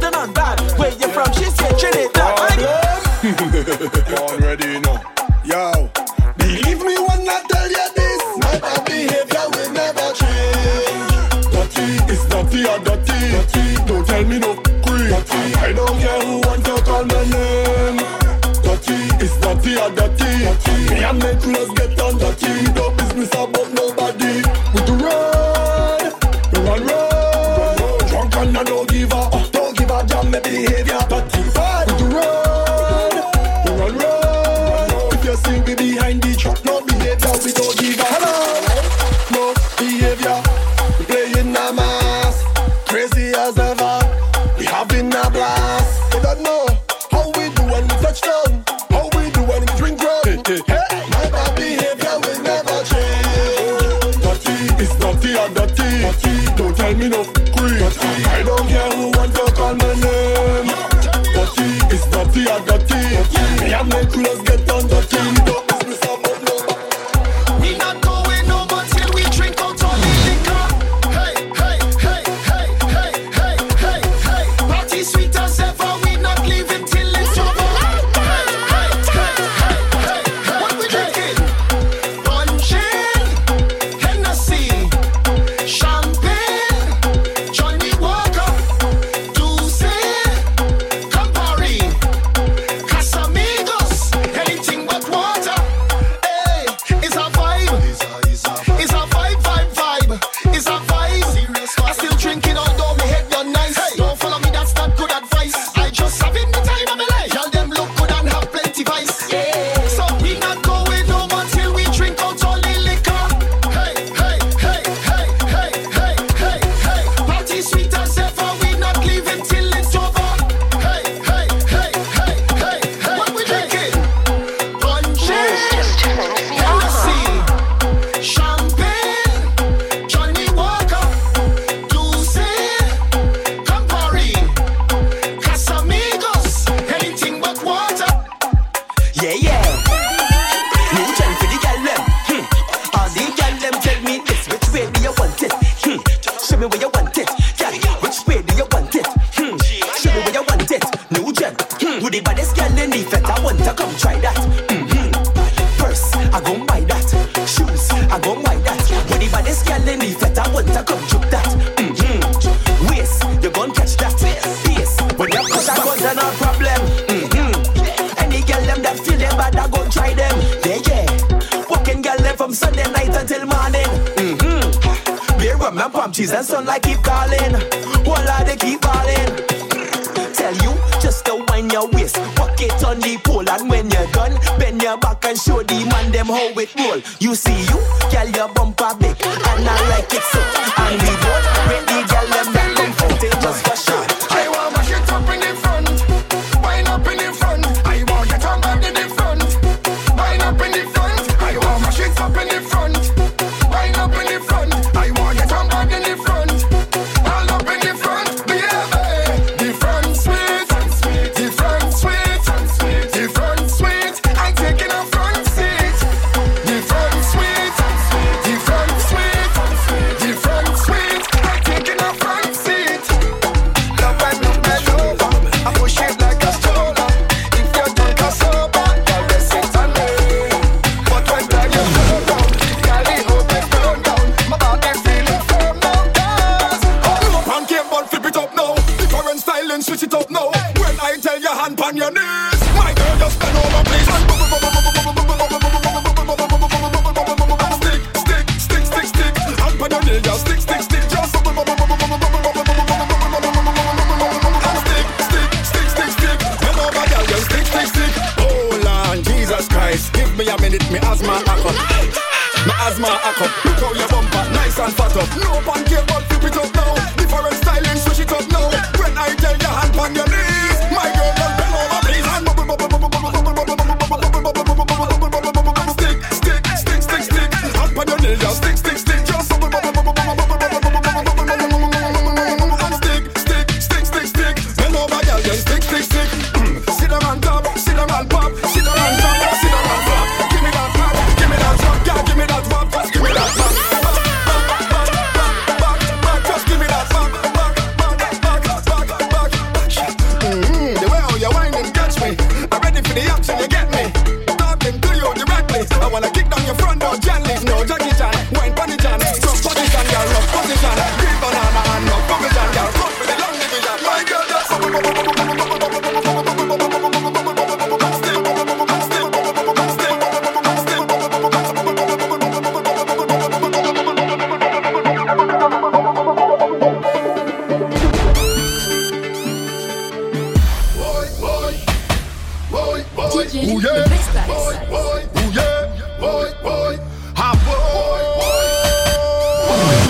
Ooh 333.58 333.82
yeah, 333.82 334.06
boy, 334.46 334.74
boy, 334.86 335.18
ooh 335.34 335.50
yeah, 335.50 335.90
boy, 336.20 336.46
boy, 336.62 336.94
ah 337.34 337.58
boy, 337.66 338.22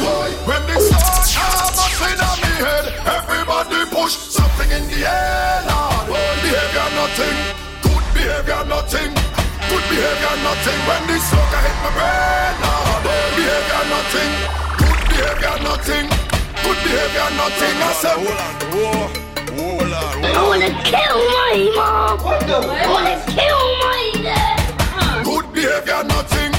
boy, 0.04 0.28
When 0.44 0.60
this 0.68 0.92
ah 0.92 1.72
nothing 1.72 2.20
on 2.28 2.36
me 2.44 2.52
head, 2.60 2.92
everybody 3.08 3.88
push 3.88 4.12
something 4.12 4.68
in 4.68 4.84
the 4.92 5.00
air. 5.08 5.64
Lord, 5.64 6.12
well, 6.12 6.34
behavior 6.44 6.92
nothing, 6.92 7.36
good 7.88 8.04
behavior 8.12 8.62
nothing, 8.68 9.16
good 9.16 9.84
behavior 9.88 10.36
nothing. 10.44 10.80
When 10.84 11.02
this 11.08 11.24
sucker 11.24 11.62
hit 11.64 11.76
my 11.80 11.90
brain, 11.96 12.52
Lord, 12.60 13.00
well, 13.00 13.28
behavior 13.32 13.84
nothing, 13.88 14.32
good 14.76 15.00
behavior 15.08 15.56
nothing, 15.64 16.04
good 16.68 16.78
behavior 16.84 17.30
nothing. 17.40 17.76
I 17.80 17.92
said, 17.96 19.27
I 20.34 20.42
wanna 20.46 20.70
kill 20.84 21.18
my 21.36 21.56
mom. 21.76 22.18
What 22.24 22.40
the? 22.46 22.56
I 22.56 22.86
wanna 22.88 23.16
kill 23.26 23.62
my 23.82 24.02
dad. 24.22 25.24
Good 25.24 25.46
behavior, 25.52 26.02
nothing. 26.04 26.52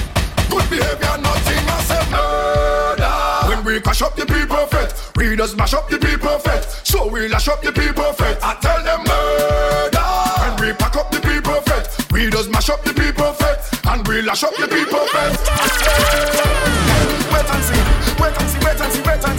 Good 0.50 0.66
behavior, 0.70 1.16
nothing. 1.22 1.64
I 1.68 1.82
said 1.90 2.08
murder. 2.12 3.16
When 3.50 3.64
we 3.66 3.80
crush 3.82 4.02
up 4.02 4.16
the 4.16 4.26
people 4.26 4.66
fet, 4.68 4.94
we 5.16 5.36
just 5.36 5.56
mash 5.58 5.74
up 5.74 5.90
the 5.90 5.98
people 5.98 6.38
fet. 6.40 6.64
So 6.84 7.08
we 7.08 7.28
lash 7.28 7.48
up 7.48 7.62
the 7.62 7.72
people 7.72 8.12
fet. 8.14 8.38
I 8.44 8.56
tell 8.62 8.82
them 8.84 9.04
murder. 9.04 10.08
When 10.42 10.54
we 10.62 10.74
pack 10.74 10.96
up 10.96 11.12
the 11.12 11.20
people 11.22 11.62
fet, 11.62 11.86
we 12.12 12.30
just 12.30 12.50
mash 12.50 12.70
up 12.70 12.84
the 12.84 12.94
people 12.94 13.34
fet, 13.34 13.60
and 13.88 14.08
we 14.08 14.22
lash 14.22 14.44
up 14.44 14.56
the 14.56 14.68
people 14.68 15.06
fet. 15.14 15.38
Wait 17.32 17.50
and 17.54 17.64
see, 17.64 17.82
wait 18.22 18.36
and 18.40 18.50
see, 18.50 18.60
wait 18.66 18.82
and 18.82 18.92
see, 18.94 19.02
wait 19.02 19.24
and 19.24 19.39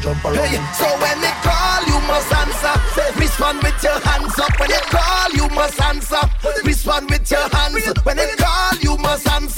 to 0.00 0.04
jump 0.04 0.24
around. 0.24 0.36
Hey, 0.36 0.58
so 0.74 0.86
when 1.02 1.20
they 1.20 1.34
call, 1.42 1.82
you 1.86 1.98
must 2.06 2.32
answer. 2.32 2.74
Respond 3.18 3.62
with 3.62 3.82
your 3.82 3.98
hands 4.00 4.38
up. 4.38 4.58
When 4.58 4.70
they 4.70 4.84
call, 4.90 5.30
you 5.32 5.48
must 5.54 5.80
answer. 5.80 6.22
Respond 6.64 7.10
with 7.10 7.30
your 7.30 7.48
hands. 7.48 7.84
When 8.04 8.16
they 8.16 8.34
call, 8.36 8.76
you 8.80 8.96
must 8.98 9.28
answer. 9.28 9.57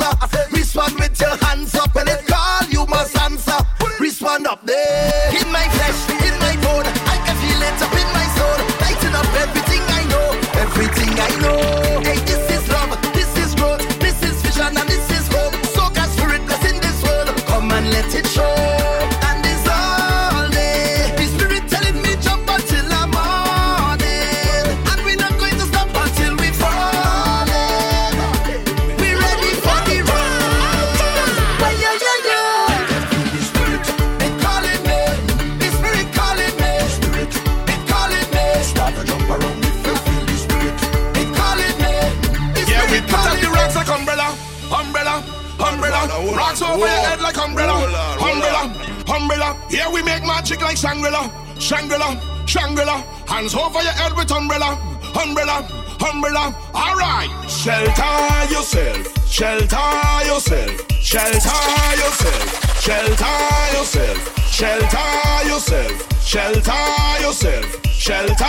Shangri-La, 50.80 51.30
Shangri-La, 51.58 52.46
Shangri-La. 52.46 52.96
Hands 53.28 53.54
over 53.54 53.82
your 53.82 53.92
head 53.92 54.16
with 54.16 54.32
umbrella, 54.32 54.78
umbrella, 55.14 55.68
umbrella. 56.00 56.56
All 56.72 56.96
right. 56.96 57.28
Shelter 57.50 58.50
yourself, 58.50 59.28
shelter 59.28 59.76
yourself, 60.24 60.90
shelter 60.90 61.60
yourself, 62.00 62.80
shelter 62.80 63.36
yourself, 63.76 64.20
shelter 64.50 65.48
yourself, 65.50 66.24
shelter 66.24 67.20
yourself, 67.20 67.92
shelter 67.92 68.46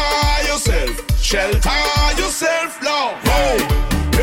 yourself, 0.47 1.21
shelter 1.21 1.81
yourself, 2.17 2.81
Lord. 2.81 3.15
Hey, 3.27 3.57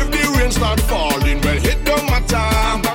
if 0.01 0.09
the 0.09 0.35
rain 0.35 0.49
start 0.49 0.79
falling, 0.79 1.41
well, 1.41 1.63
it 1.63 1.85
don't 1.85 2.05
matter. 2.09 2.88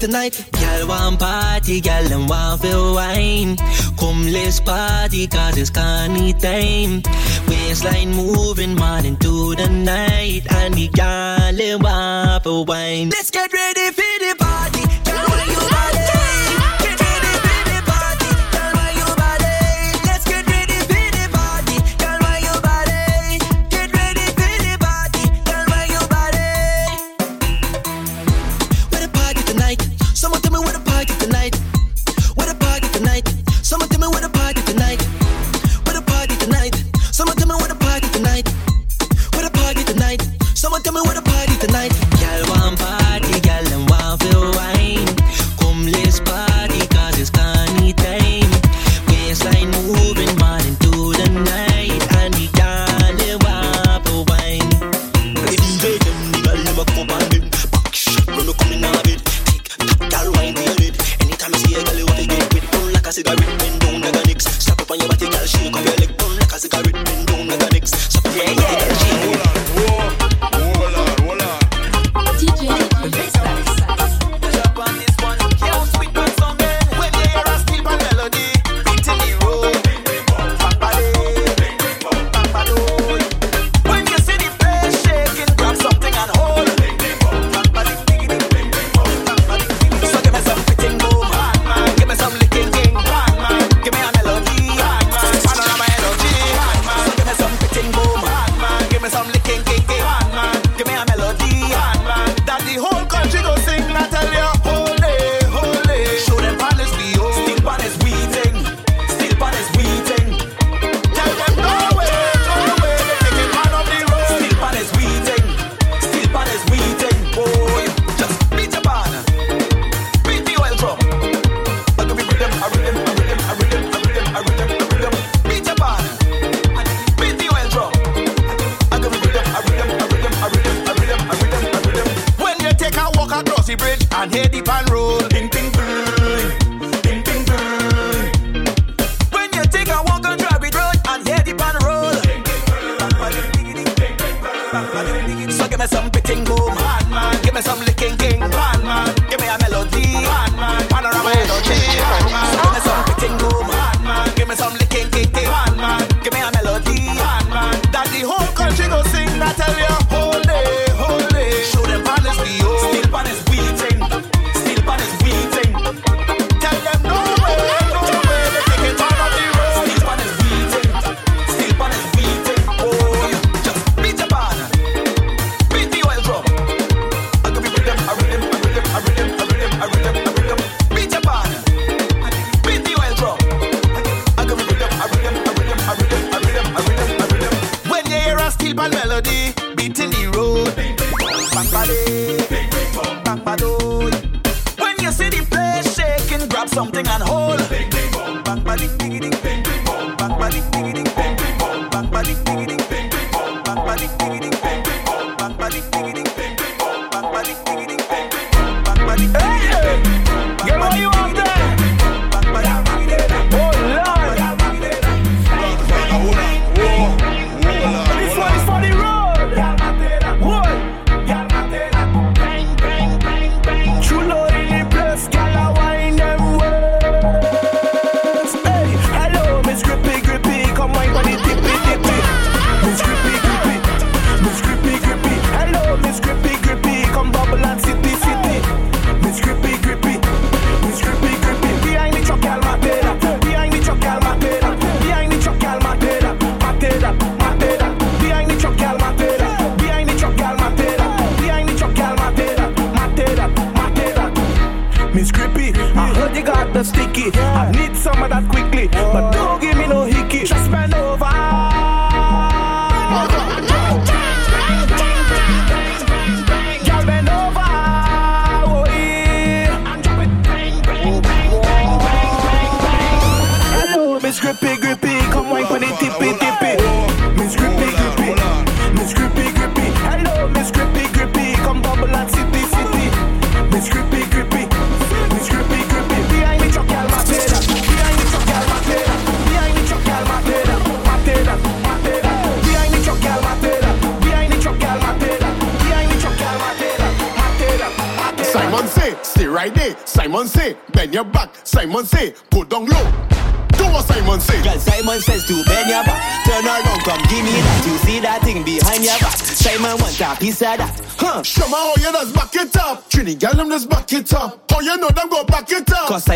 tonight. 0.00 0.46
Girl, 0.52 0.88
want 0.88 1.20
party, 1.20 1.80
girl, 1.80 2.12
and 2.12 2.28
want 2.28 2.62
feel 2.62 2.94
wine. 2.94 3.56
Come, 3.98 4.26
let's 4.32 4.58
party, 4.58 5.26
cause 5.26 5.56
it's 5.58 5.70
carny 5.70 6.32
time. 6.32 7.02
Waistline 7.46 8.10
moving, 8.10 8.74
morning 8.74 9.16
to 9.18 9.54
the 9.54 9.68
night. 9.68 10.42
And 10.50 10.74
the 10.74 10.88
girl, 10.88 11.60
and 11.60 11.82
Want 11.82 12.42
feel 12.42 12.64
wine. 12.64 13.10
Let's 13.10 13.30
get 13.30 13.52
ready 13.52 13.90
for 13.92 14.14
the 14.24 14.39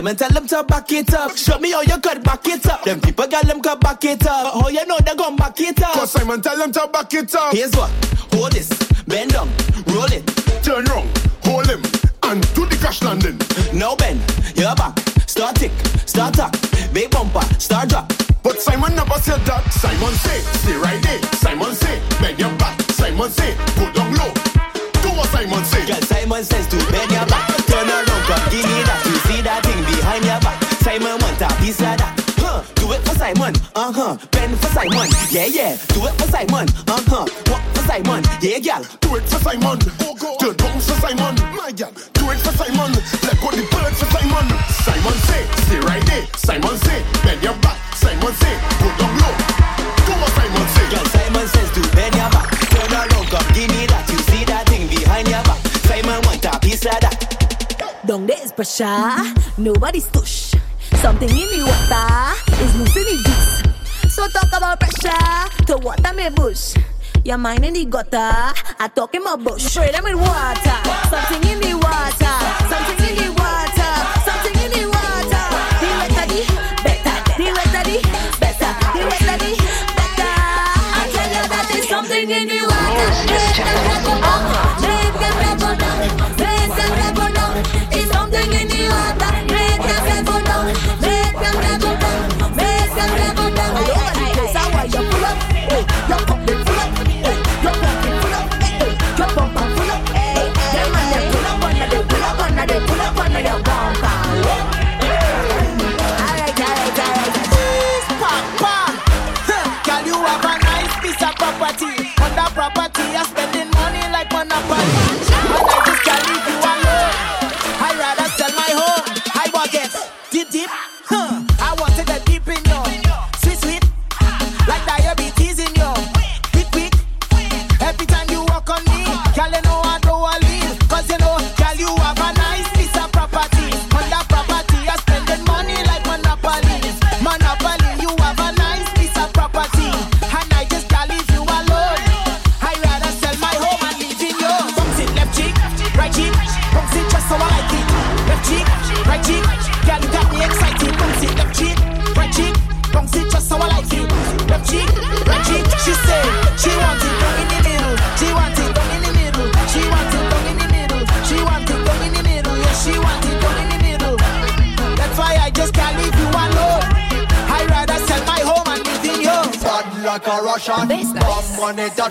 them 0.04 0.10
and 0.10 0.18
tell 0.18 0.30
them 0.30 0.46
to 0.46 0.64
back 0.64 0.92
it 0.92 1.14
up. 1.14 1.36
Show 1.36 1.58
me 1.58 1.72
how 1.72 1.82
you 1.82 1.98
could 1.98 2.22
back 2.22 2.46
it 2.46 2.66
up. 2.66 2.84
Them 2.84 3.00
people 3.00 3.26
got 3.26 3.46
them 3.46 3.60
could 3.60 3.80
back 3.80 4.04
it 4.04 4.26
up. 4.26 4.54
But 4.54 4.60
how 4.60 4.68
you 4.68 4.86
know 4.86 4.98
they 5.04 5.14
gon' 5.14 5.36
back 5.36 5.58
it 5.60 5.82
up? 5.82 5.94
Cause 5.94 6.12
Simon 6.12 6.42
tell 6.42 6.56
them 6.56 6.72
to 6.72 6.88
back 6.92 7.12
it 7.14 7.34
up. 7.34 7.54
Here's 7.54 7.72
what, 7.72 7.90
hold 8.32 8.52
this, 8.52 8.68
bend 9.06 9.32
down, 9.32 9.48
roll 9.86 10.12
it. 10.12 10.26
Turn 10.62 10.84
round, 10.86 11.08
hold 11.44 11.66
him, 11.66 11.82
and 12.24 12.54
do 12.54 12.66
the 12.66 12.76
crash 12.80 13.02
landing. 13.02 13.38
Now 13.72 13.96
bend, 13.96 14.20
your 14.56 14.74
back, 14.74 14.98
start 15.26 15.56
tick, 15.56 15.72
start 16.06 16.34
tuck, 16.34 16.54
big 16.92 17.10
bumper, 17.10 17.42
start 17.58 17.88
drop. 17.88 18.12
But 18.42 18.60
Simon 18.60 18.94
never 18.94 19.16
said 19.24 19.40
that. 19.48 19.72
Simon 19.72 20.12
say, 20.20 20.40
stay 20.60 20.76
right 20.76 21.02
there. 21.02 21.22
Simon 21.40 21.72
say, 21.74 21.98
bend 22.20 22.38
your 22.38 22.52
back. 22.58 22.78
Simon 22.92 23.30
say, 23.30 23.56
put 23.80 23.93
Yeah, 35.34 35.46
yeah, 35.50 35.74
do 35.90 36.06
it 36.06 36.14
for 36.14 36.30
Simon. 36.30 36.70
Uh 36.86 37.02
huh. 37.10 37.26
What 37.50 37.62
for 37.74 37.82
Simon? 37.90 38.22
Yeah, 38.38 38.62
girl, 38.62 38.86
Do 39.02 39.18
it 39.18 39.26
for 39.26 39.42
Simon. 39.42 39.82
Oh, 40.06 40.14
go. 40.14 40.38
Do 40.38 40.54
it 40.54 40.62
for 40.62 40.94
Simon. 41.02 41.34
My 41.58 41.74
girl, 41.74 41.90
Do 42.14 42.30
it 42.30 42.38
for 42.38 42.54
Simon. 42.54 42.94
Let 43.18 43.34
go 43.42 43.50
the 43.50 43.66
bird 43.66 43.90
for 43.98 44.06
Simon. 44.14 44.46
Simon 44.86 45.16
say, 45.26 45.42
stay 45.66 45.80
right 45.90 46.06
there. 46.06 46.22
Simon 46.38 46.78
say, 46.86 47.02
bend 47.26 47.42
your 47.42 47.58
back. 47.66 47.82
Simon 47.98 48.30
say, 48.30 48.54
go 48.78 48.86
down 48.94 49.10
low. 49.18 49.34
Do 50.06 50.12
what 50.22 50.30
Simon 50.38 50.66
say. 50.70 50.86
Girl, 50.94 51.06
Simon 51.10 51.46
says 51.50 51.70
to 51.74 51.82
bend 51.98 52.14
your 52.14 52.30
back. 52.30 52.46
Turn 52.70 52.90
around, 52.94 53.26
come 53.26 53.48
give 53.58 53.70
me 53.74 53.90
that. 53.90 54.06
You 54.06 54.18
see 54.30 54.44
that 54.46 54.70
thing 54.70 54.86
behind 54.86 55.26
your 55.26 55.42
back. 55.42 55.58
Simon 55.90 56.22
want 56.30 56.46
a 56.46 56.54
piece 56.62 56.86
of 56.86 56.94
that. 57.02 57.18
Down 58.06 58.22
there 58.30 58.38
is 58.38 58.52
pressure. 58.54 59.34
Nobody's 59.58 60.06
touch. 60.14 60.43
Your 67.24 67.38
mind 67.38 67.64
in 67.64 67.72
the 67.72 67.86
gutter. 67.86 68.18
I 68.78 68.90
talk 68.94 69.14
him 69.14 69.26
about 69.26 69.58
straight, 69.58 69.96
I'm 69.98 70.04
in 70.06 70.18
water. 70.18 70.78
Something 71.08 71.50
in 71.50 71.60
the 71.60 71.83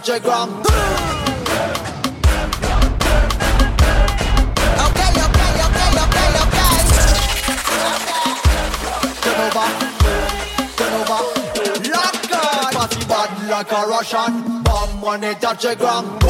100 0.05 0.21
grams. 0.21 0.51
Okay, 4.83 5.09
okay, 5.23 5.49
okay, 5.63 5.89
okay, 6.03 6.27
okay. 6.43 6.71
Turn 9.23 9.39
over, 9.47 9.67
turn 10.75 10.93
over. 10.99 11.21
Lock 11.89 12.33
on. 12.35 12.73
Party 12.73 13.01
bad 13.07 13.31
like 13.49 13.71
a 13.71 13.87
Russian. 13.87 14.33
Bomb 14.63 15.01
180 15.01 15.75
grams. 15.75 16.22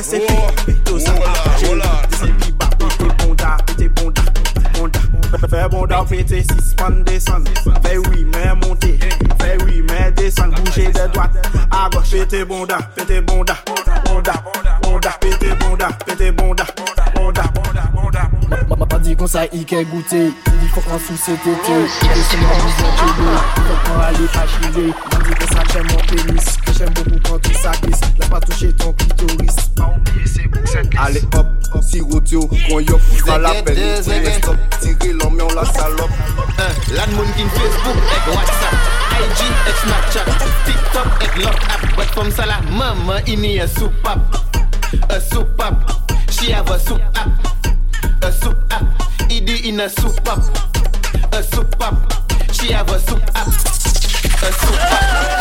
Mwen 0.00 0.10
se 0.10 0.18
pi, 0.18 0.72
pito 0.72 0.98
sa 0.98 1.12
aje 1.12 1.66
Se 2.16 2.26
pi 2.26 2.52
ba 2.52 2.66
pete 2.78 3.04
bonda, 3.18 3.58
pete 3.66 3.88
bonda, 3.88 4.22
bonda 4.72 5.00
Fè 5.46 5.68
bonda 5.68 6.04
pete, 6.08 6.42
sispan 6.42 7.04
desan 7.04 7.44
Fè 7.82 7.98
oui 7.98 8.24
men 8.32 8.56
monte, 8.62 8.96
fè 9.36 9.58
oui 9.66 9.82
men 9.82 10.14
desan 10.14 10.54
de 10.54 11.06
doat, 11.12 11.36
a 11.70 11.90
goch 11.92 12.10
Pete 12.10 12.46
bonda, 12.46 12.78
pete 12.96 13.20
bonda, 13.20 13.58
bonda 14.06 14.42
Bonda, 14.80 15.10
pete 15.20 15.54
bonda, 15.60 15.88
pete 16.06 16.32
bonda, 16.32 16.64
bonda 17.14 17.44
Mwen 18.70 18.88
pa 18.88 18.98
di 18.98 19.14
kon 19.14 19.28
sa 19.28 19.44
ike 19.52 19.84
goute 19.92 20.32
Di 20.32 20.72
kon 20.72 20.82
an 20.88 20.98
sou 21.04 21.16
se 21.16 21.36
tete 21.44 21.76
Pete 22.00 22.24
se 22.24 22.40
nan 22.40 22.56
mizan 22.64 22.90
chede 24.48 24.92
Fè 24.94 25.09
j'ai 25.30 25.46
des 25.46 25.54
sacs, 25.54 25.72
j'aime 25.72 25.86
mon 25.86 26.24
pénis. 26.24 26.44
Que 26.66 26.72
j'aime 26.72 26.90
beaucoup 26.90 27.20
quand 27.24 27.38
tout 27.38 27.54
ça 27.62 27.72
glisse. 27.82 28.00
Laisse 28.18 28.28
pas 28.28 28.40
toucher 28.40 28.72
ton 28.72 28.92
clitoris. 28.92 29.54
Pas 29.76 29.94
oublier 29.96 30.26
ces 30.26 30.42
boucles 30.48 30.88
Allez 30.98 31.22
hop, 31.34 31.46
si 31.82 32.00
rodeo, 32.00 32.48
qu'on 32.68 32.80
yop, 32.80 33.00
ça 33.24 33.38
la 33.38 33.50
peine. 33.62 34.02
Stop, 34.02 34.56
tirer 34.80 35.12
l'homme, 35.12 35.40
on 35.40 35.54
la 35.54 35.64
salope. 35.64 36.10
L'admoun 36.92 37.26
qui 37.36 37.42
Facebook, 37.42 37.96
et 37.96 38.30
WhatsApp. 38.30 38.74
IG, 39.20 39.44
et 39.68 39.74
Snapchat. 39.82 40.24
TikTok, 40.64 41.06
et 41.22 41.42
Lock 41.42 41.54
App. 41.54 41.98
Wet 41.98 42.06
comme 42.14 42.30
ça, 42.30 42.46
la 42.46 42.60
maman, 42.70 43.20
il 43.26 43.40
n'y 43.40 43.60
a 43.60 43.68
soupape. 43.68 44.36
A 45.08 45.20
soupape. 45.20 45.92
She 46.30 46.50
have 46.50 46.70
a 46.70 46.78
soup 46.78 47.00
app. 47.14 47.28
A 48.22 48.32
soup 48.32 48.56
app. 48.70 48.82
Idi 49.30 49.68
in 49.68 49.80
a 49.80 49.88
soup 49.88 50.18
app. 50.28 50.40
A 51.32 51.42
soup 51.42 51.76
app. 51.80 51.94
She 52.52 52.72
have 52.72 52.90
a 52.90 52.98
soup 52.98 53.22
app. 53.34 53.79
a 54.42 54.52
super. 54.52 55.39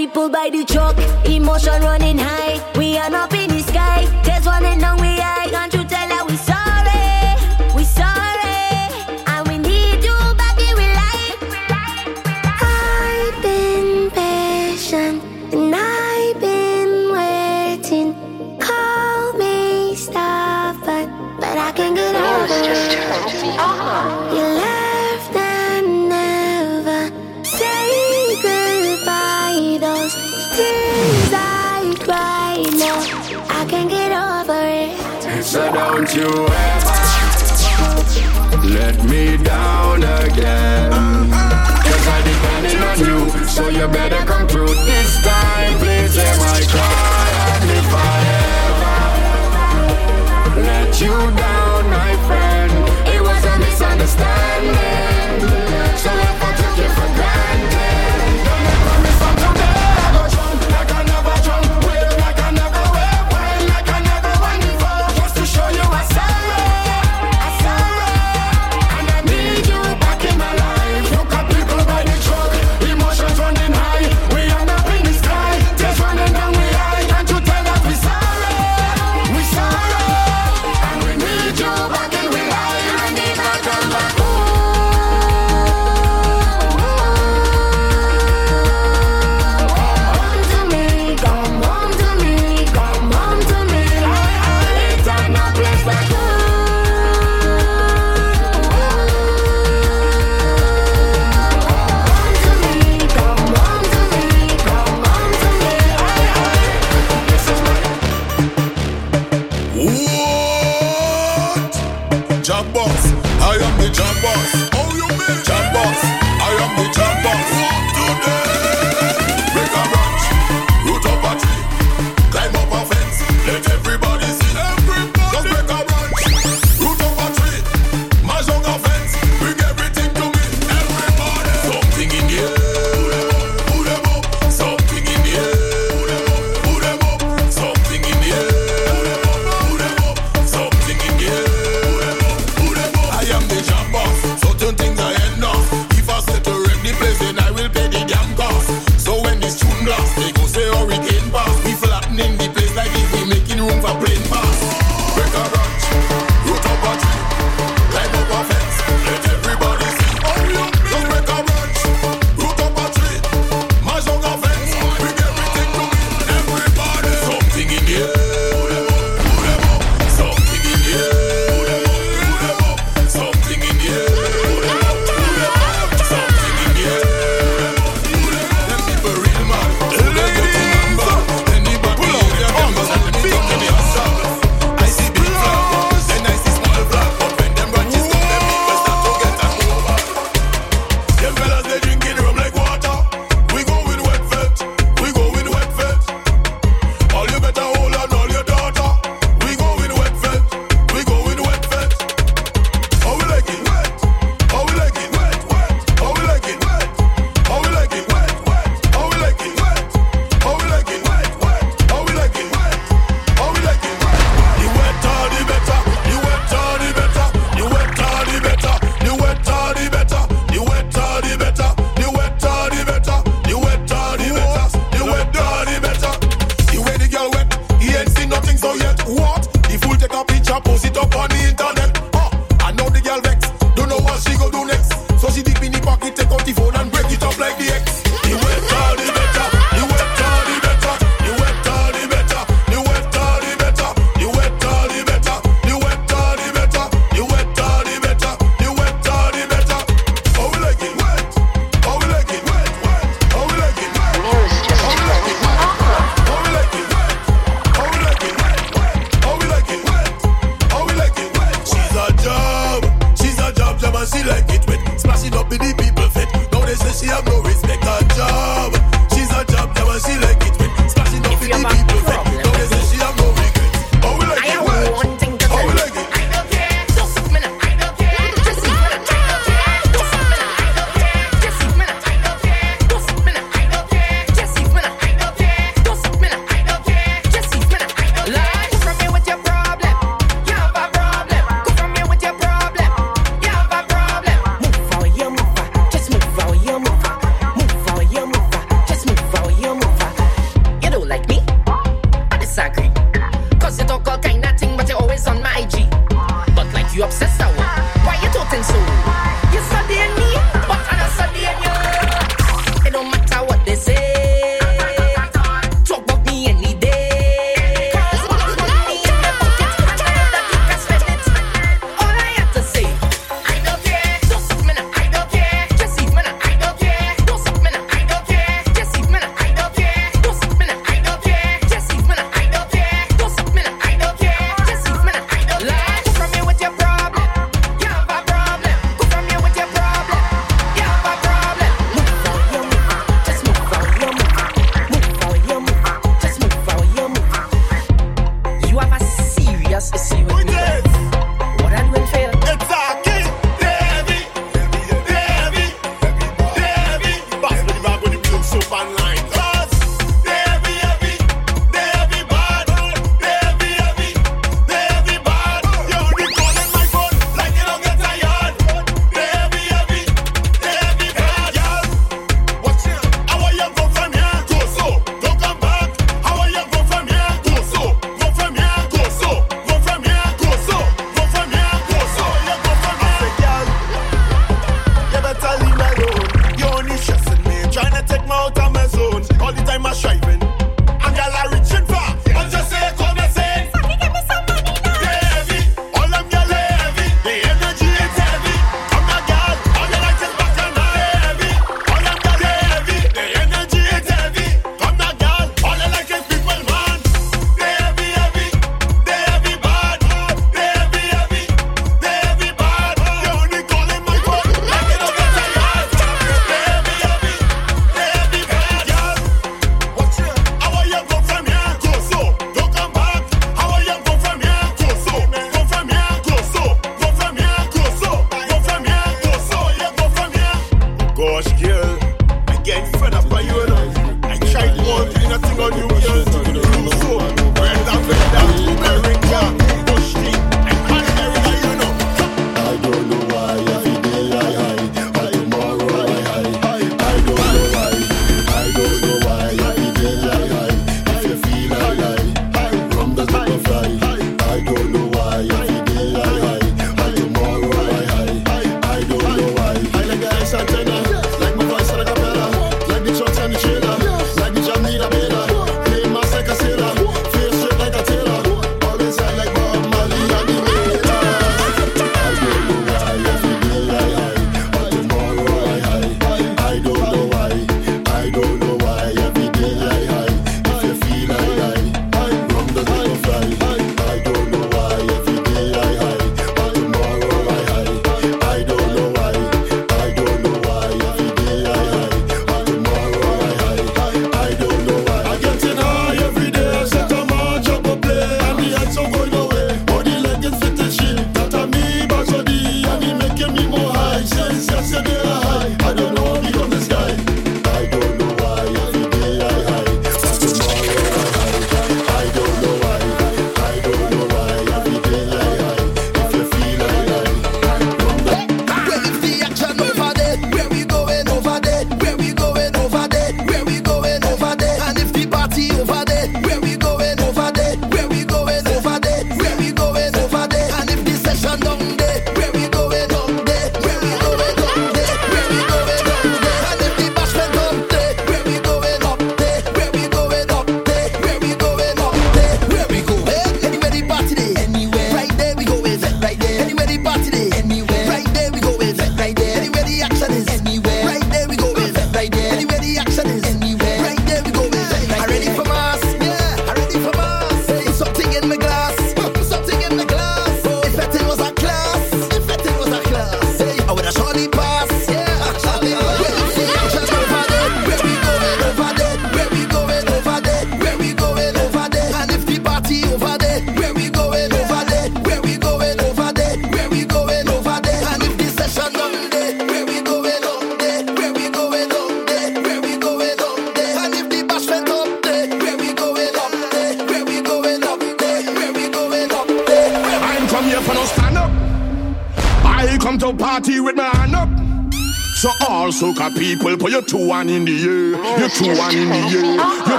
people 0.00 0.30
by 0.30 0.48
the 0.48 0.64
truck. 0.64 0.96
Emotion 1.26 1.82
running 1.82 2.16
high. 2.16 2.56
We 2.78 2.96
are 2.96 3.14
up 3.14 3.34
in 3.34 3.50
the 3.50 3.60
sky. 3.60 4.06
There's 4.24 4.46
one 4.46 4.64
and 4.64 4.80
now 4.80 4.96
we 4.98 5.09
Did 36.10 36.22
you 36.22 36.46
ever 36.48 36.96
let 38.68 38.98
me 39.04 39.36
down 39.36 40.02
again? 40.02 40.90
Cause 40.90 42.08
I 42.08 42.20
depended 42.24 42.82
on 42.82 42.98
you, 42.98 43.46
so 43.46 43.68
you 43.68 43.86
better 43.86 44.24
come 44.26 44.48
through 44.48 44.74
this 44.86 45.22
time. 45.22 45.78
Please 45.78 46.16
hear 46.16 46.36
my 46.38 46.62
cry, 46.68 47.28
and 47.54 47.70
if 47.70 47.94
I 47.94 48.26
ever 50.50 50.62
let 50.62 51.00
you 51.00 51.14
down. 51.36 51.49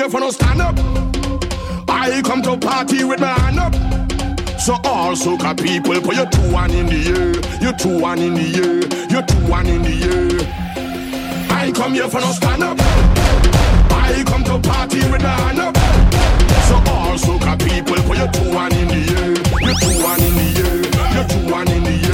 Here 0.00 0.08
for 0.08 0.20
no 0.20 0.30
stand 0.30 0.62
up. 0.62 0.74
I 1.88 2.22
come 2.24 2.40
to 2.42 2.56
party 2.56 3.04
with 3.04 3.20
my 3.20 3.34
hand 3.40 3.58
up. 3.58 3.74
So 4.58 4.72
all 4.84 5.12
soca 5.14 5.52
people, 5.60 6.00
put 6.00 6.16
your 6.16 6.26
two 6.26 6.52
one 6.52 6.70
in 6.70 6.86
the 6.86 7.00
air, 7.16 7.60
your 7.60 7.74
two 7.74 7.98
one 8.00 8.18
in 8.18 8.32
the 8.32 8.46
air, 8.64 8.80
your 9.10 9.22
two 9.22 9.50
one 9.50 9.66
in 9.66 9.82
the 9.82 9.96
air. 10.08 10.30
I 11.50 11.70
come 11.72 11.92
here 11.92 12.08
for 12.08 12.20
no 12.20 12.32
stand 12.32 12.62
up. 12.62 12.78
I 12.80 14.24
come 14.26 14.42
to 14.44 14.58
party 14.66 15.00
with 15.10 15.22
my 15.22 15.36
hand 15.42 15.60
up. 15.60 15.76
So 16.68 16.76
all 16.92 17.16
soca 17.18 17.58
people, 17.58 17.96
put 18.08 18.16
your 18.16 18.28
two 18.28 18.54
one 18.54 18.72
in 18.72 18.88
the 18.88 19.02
air, 19.20 19.32
your 19.66 19.76
two 19.82 20.02
one 20.02 20.20
in 20.22 20.34
the 20.40 20.48
air, 20.64 21.14
your 21.16 21.26
two 21.28 21.52
one 21.52 21.68
in 21.68 21.84
the 21.84 22.06
air. 22.06 22.09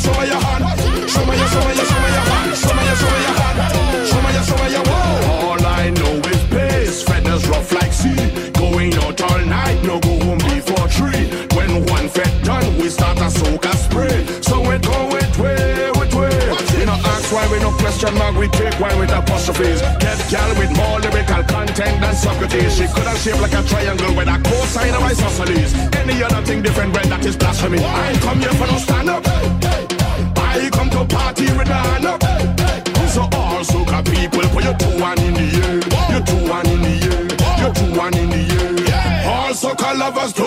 Show 0.00 0.12
me 0.18 0.26
your 0.26 0.40
hand. 0.40 0.64
Show 1.10 1.24
me 1.26 1.36
your, 1.36 1.48
show 1.48 1.60
me 1.68 1.72
your, 1.76 1.86
show 1.86 2.00
me 2.00 2.10
your 2.16 2.26
hand. 2.32 2.56
Show 2.56 2.72
me 2.74 2.82
your, 2.88 2.96
show 2.96 3.10
me 3.12 3.20
your 3.20 3.36
hand. 3.40 4.08
Show 4.08 4.20
me 4.24 4.30
your, 4.32 4.44
show 4.48 4.58
me 4.62 4.68
your. 4.72 4.84
All 5.28 5.60
I 5.60 5.90
know 5.90 6.14
is 6.32 6.42
pace. 6.48 7.02
Feathers 7.02 7.46
rough 7.48 7.72
like 7.72 7.92
sea. 7.92 8.16
Going 8.56 8.94
out 9.04 9.20
all 9.20 9.42
night. 9.44 9.82
No 9.84 10.00
go 10.00 10.12
home 10.24 10.38
before 10.38 10.88
three. 10.88 11.28
When 11.56 11.84
one 11.86 12.08
fed 12.08 12.32
done, 12.42 12.66
we 12.78 12.88
start 12.88 13.18
a 13.18 13.28
soca 13.28 13.72
spray. 13.76 14.24
So 14.40 14.60
we 14.60 14.78
go 14.78 14.98
with 15.12 15.38
way, 15.38 15.90
with 15.98 16.14
way. 16.14 16.32
You 16.80 16.86
know, 16.86 16.98
ask 17.12 17.32
why 17.32 17.44
we 17.52 17.58
no 17.60 17.70
question 17.76 18.14
mark. 18.16 18.36
We 18.36 18.48
take 18.48 18.74
why 18.80 18.94
with 18.98 19.10
apostrophes. 19.10 19.80
Get 20.00 20.18
gal 20.30 20.50
with 20.56 20.72
more 20.76 20.98
lyrical 21.00 21.42
content 21.44 22.00
than 22.00 22.14
Socrates. 22.14 22.76
She 22.76 22.86
could 22.88 23.04
have 23.04 23.18
shaped 23.18 23.40
like 23.40 23.52
a 23.52 23.62
triangle 23.68 24.14
with 24.16 24.28
a 24.28 24.38
cosine 24.48 24.94
of 24.94 25.02
isosceles. 25.02 25.74
Any 25.96 26.22
other 26.22 26.42
thing 26.46 26.62
different, 26.62 26.94
when 26.94 27.08
that 27.10 27.24
is 27.26 27.36
blasphemy. 27.36 27.84
I 27.84 28.10
ain't 28.10 28.20
come 28.22 28.40
here 28.40 28.54
for 28.54 28.66
no 28.66 28.78
stand 28.78 29.10
up. 29.10 29.89
I 30.50 30.68
come 30.70 30.90
to 30.90 31.04
party 31.04 31.44
with 31.56 31.68
my 31.68 31.74
hand 31.74 32.06
up. 32.06 32.22
So 33.10 33.22
all 33.22 33.62
soca 33.64 34.04
people, 34.04 34.42
put 34.50 34.64
your 34.64 34.74
two 34.74 35.00
one 35.00 35.18
in 35.20 35.34
the 35.34 35.46
air, 35.66 35.80
your 36.12 36.22
two 36.26 36.48
one 36.48 36.66
in 36.68 36.80
the 36.80 36.94
air, 37.10 37.24
your 37.60 37.72
two 37.74 37.98
one 37.98 38.16
in 38.16 38.30
the 38.30 38.42
air. 38.54 39.26
All 39.28 39.52
soca 39.52 39.98
lovers 39.98 40.32
do 40.32 40.46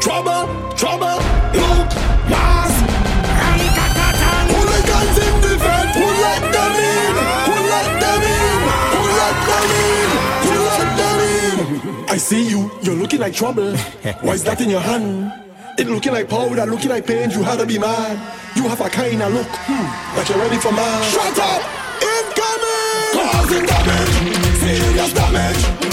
trouble, 0.00 0.48
trouble, 0.74 1.20
look, 1.52 1.88
mass, 2.32 2.72
the 5.42 5.52
them 6.50 6.72
in? 11.20 11.58
In? 11.88 12.08
I 12.08 12.16
see 12.16 12.48
you, 12.48 12.70
you're 12.82 12.96
looking 12.96 13.20
like 13.20 13.34
trouble. 13.34 13.76
Why 14.22 14.32
is 14.32 14.44
that 14.44 14.60
in 14.62 14.70
your 14.70 14.80
hand? 14.80 15.27
Looking 15.98 16.12
like 16.12 16.28
powder, 16.28 16.64
looking 16.64 16.90
like 16.90 17.08
pain, 17.08 17.28
you 17.28 17.42
had 17.42 17.58
to 17.58 17.66
be 17.66 17.76
mad. 17.76 18.14
You 18.54 18.68
have 18.68 18.80
a 18.80 18.88
kind 18.88 19.20
of 19.20 19.34
look, 19.34 19.48
hmm, 19.50 20.16
like 20.16 20.28
you're 20.28 20.38
ready 20.38 20.56
for 20.56 20.70
man. 20.70 21.02
Shut 21.10 21.36
up! 21.42 21.58
Incoming! 21.98 23.18
Causing 23.18 23.66
damage, 23.66 24.14
serious 24.62 25.12
damage, 25.12 25.87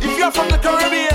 If 0.00 0.18
you're 0.18 0.30
from 0.30 0.48
the 0.50 0.58
Caribbean, 0.58 1.07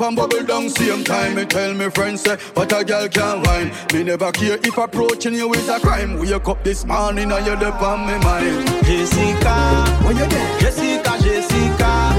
up 0.00 0.06
and 0.06 0.16
bubble 0.16 0.44
down 0.44 0.68
same 0.68 1.04
time. 1.04 1.34
Me 1.34 1.44
tell 1.44 1.74
me 1.74 1.90
friends 1.90 2.22
say, 2.22 2.36
what 2.54 2.72
a 2.72 2.84
girl 2.84 3.08
can 3.08 3.42
wine. 3.42 3.72
Me 3.92 4.02
never 4.02 4.32
care 4.32 4.58
if 4.62 4.78
approaching 4.78 5.34
you 5.34 5.52
is 5.54 5.68
a 5.68 5.78
crime. 5.78 6.18
Wake 6.18 6.48
up 6.48 6.64
this 6.64 6.84
morning 6.84 7.30
and 7.30 7.46
you're 7.46 7.64
up 7.64 7.82
on 7.82 8.06
me 8.06 8.18
mind. 8.24 8.66
Jessica, 8.84 9.84
where 10.02 10.12
you 10.12 10.26
there? 10.26 10.60
Jessica, 10.60 11.18
Jessica, 11.22 12.09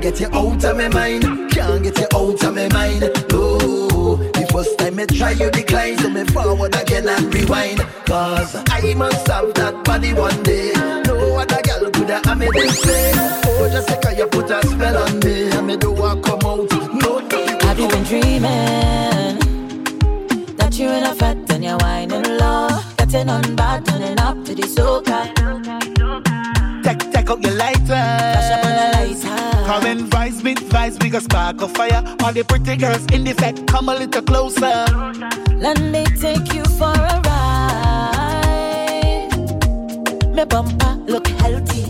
can't 0.00 0.18
get 0.18 0.20
you 0.20 0.38
out 0.38 0.64
of 0.64 0.76
my 0.76 0.88
mind. 0.88 1.22
Can't 1.52 1.82
get 1.82 1.98
you 1.98 2.06
out 2.14 2.42
of 2.42 2.54
my 2.54 2.68
mind. 2.70 3.00
No. 3.30 4.16
The 4.16 4.48
first 4.52 4.76
time 4.78 4.98
I 4.98 5.06
try 5.06 5.30
you 5.32 5.50
decline, 5.50 5.98
so 5.98 6.10
me 6.10 6.24
forward 6.24 6.74
again 6.74 7.08
and 7.08 7.32
rewind. 7.32 7.78
Cause 8.06 8.56
I 8.70 8.94
must 8.94 9.26
have 9.28 9.54
that 9.54 9.84
body 9.84 10.12
one 10.12 10.42
day. 10.42 10.72
No 11.06 11.36
other 11.36 11.60
girl 11.62 11.90
could 11.92 12.10
have 12.10 12.24
had 12.24 12.38
me 12.38 12.48
this 12.52 12.84
way. 12.84 13.12
Oh, 13.14 13.68
Jessica, 13.70 14.14
you 14.16 14.26
put 14.26 14.50
a 14.50 14.66
spell 14.66 14.98
on 14.98 15.20
me. 15.20 15.50
And 15.50 15.66
me 15.66 15.76
do 15.76 15.94
I 15.94 16.20
come 16.20 16.40
out. 16.44 16.70
No, 16.92 17.20
no. 17.20 17.58
Have 17.60 17.78
you 17.78 17.88
been 17.88 18.02
dreaming 18.02 19.38
that 20.56 20.76
you're 20.76 20.92
in 20.92 21.04
a 21.04 21.14
fat 21.14 21.36
and 21.50 21.62
you're 21.62 21.78
whining 21.78 22.24
low? 22.38 22.68
Getting 22.96 23.28
on 23.28 23.54
bad, 23.54 23.86
turning 23.86 24.18
up 24.18 24.44
to 24.44 24.54
the 24.56 24.62
soca. 24.62 25.32
Take, 26.82 27.12
take 27.12 27.30
out 27.30 27.42
your 27.42 27.52
lighter. 27.52 27.73
A 31.14 31.20
spark 31.20 31.62
of 31.62 31.70
fire. 31.70 32.02
All 32.24 32.32
the 32.32 32.42
pretty 32.42 32.76
girls 32.76 33.04
in 33.12 33.22
the 33.22 33.34
fat, 33.34 33.64
come 33.68 33.88
a 33.88 33.94
little 33.94 34.20
closer. 34.22 34.84
Let 35.54 35.80
me 35.80 36.04
take 36.20 36.52
you 36.52 36.64
for 36.64 36.90
a 36.90 37.20
ride. 37.24 38.40
My 40.34 40.44
bumper 40.44 40.96
look 41.06 41.28
healthy. 41.28 41.84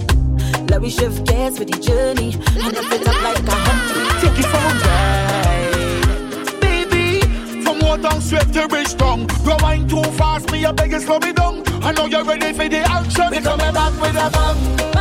Larry 0.69 0.91
shift 0.91 1.25
gears 1.27 1.57
for 1.57 1.65
the 1.65 1.79
journey. 1.79 2.35
And 2.35 2.77
if 2.77 2.93
it 2.93 3.09
up 3.09 3.23
like 3.23 3.39
a 3.39 3.57
Humvee. 3.65 4.21
Take 4.21 4.39
it 4.41 4.49
for 4.53 4.61
a 4.61 4.75
ride. 4.85 6.61
Baby, 6.61 7.23
from 7.63 7.79
water 7.79 8.21
straight 8.21 8.53
to 8.53 8.69
Bridgetown. 8.69 9.27
Rewind 9.43 9.89
too 9.89 10.03
fast, 10.19 10.53
me, 10.53 10.67
I 10.67 10.73
beg 10.73 10.93
you 10.93 11.01
slow 11.01 11.19
me 11.19 11.33
down. 11.33 11.63
I 11.83 11.93
know 11.93 12.05
you're 12.05 12.25
ready 12.25 12.53
for 12.53 12.69
the 12.69 12.81
action. 12.81 13.31
We 13.31 13.41
coming 13.41 13.73
back 13.73 13.93
with 14.03 14.17
a 14.17 14.29
bang. 14.31 14.77
Bang, 14.77 14.77
bang, 14.77 14.94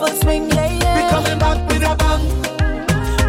full 0.00 0.16
swing, 0.22 0.48
yeah, 0.50 0.72
yeah. 0.82 0.96
We 0.96 1.02
coming 1.10 1.38
back 1.38 1.58
with 1.68 1.82
a 1.82 1.94
bang. 2.00 2.24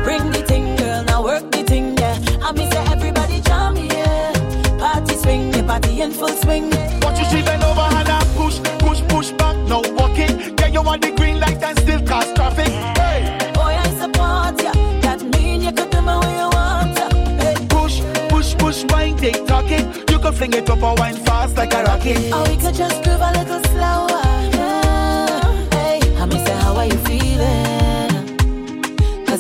Bring 0.06 0.32
the 0.32 0.42
thing, 0.50 0.76
girl, 0.78 1.04
now 1.04 1.24
work 1.24 1.52
the 1.52 1.64
thing, 1.64 1.98
yeah. 1.98 2.18
I 2.42 2.52
mean, 2.54 2.72
say 2.72 2.84
everybody 2.96 3.42
jam, 3.42 3.76
yeah. 3.76 4.32
Party 4.80 5.16
swing, 5.16 5.54
yeah, 5.54 5.66
party 5.68 6.02
in 6.02 6.12
full 6.12 6.36
swing, 6.44 6.72
yeah. 6.72 7.00
Watch 7.04 7.20
you 7.20 7.26
she 7.32 7.44
bend 7.44 7.64
over 7.64 7.88
and 8.00 8.10
I 8.10 8.24
push, 8.40 8.58
push, 8.80 9.02
push 9.10 9.32
back. 9.32 9.56
No 9.68 9.82
walking. 10.00 10.34
Yeah, 10.60 10.68
you 10.68 10.82
want 10.82 11.02
the 11.02 11.12
green 11.12 11.40
light 11.40 11.62
and 11.62 11.78
still 11.80 12.02
cause 12.06 12.32
traffic. 12.34 12.72
Hey, 13.00 13.52
Boy, 13.54 13.74
I 13.86 13.88
support 14.02 14.56
ya. 14.64 14.72
That 15.06 15.20
mean 15.34 15.62
you 15.62 15.72
could 15.74 15.90
do 15.92 16.00
me 16.02 16.16
where 16.22 16.36
you 16.42 16.50
want 16.58 16.98
ya. 16.98 17.08
Hey. 17.44 17.56
push, 17.74 17.96
push, 18.32 18.56
push, 18.62 18.80
wine, 18.92 19.18
they 19.18 19.34
talking. 19.52 19.86
You 20.10 20.18
can 20.24 20.34
fling 20.34 20.54
it 20.54 20.70
up 20.70 20.82
or 20.82 20.96
wine 20.96 21.18
fast 21.28 21.58
like 21.58 21.74
a 21.74 21.84
rocket. 21.84 22.34
Or 22.34 22.44
we 22.50 22.56
could 22.64 22.76
just 22.76 23.04
groove 23.04 23.22
a 23.22 23.32
little 23.40 23.62
slower. 23.72 24.21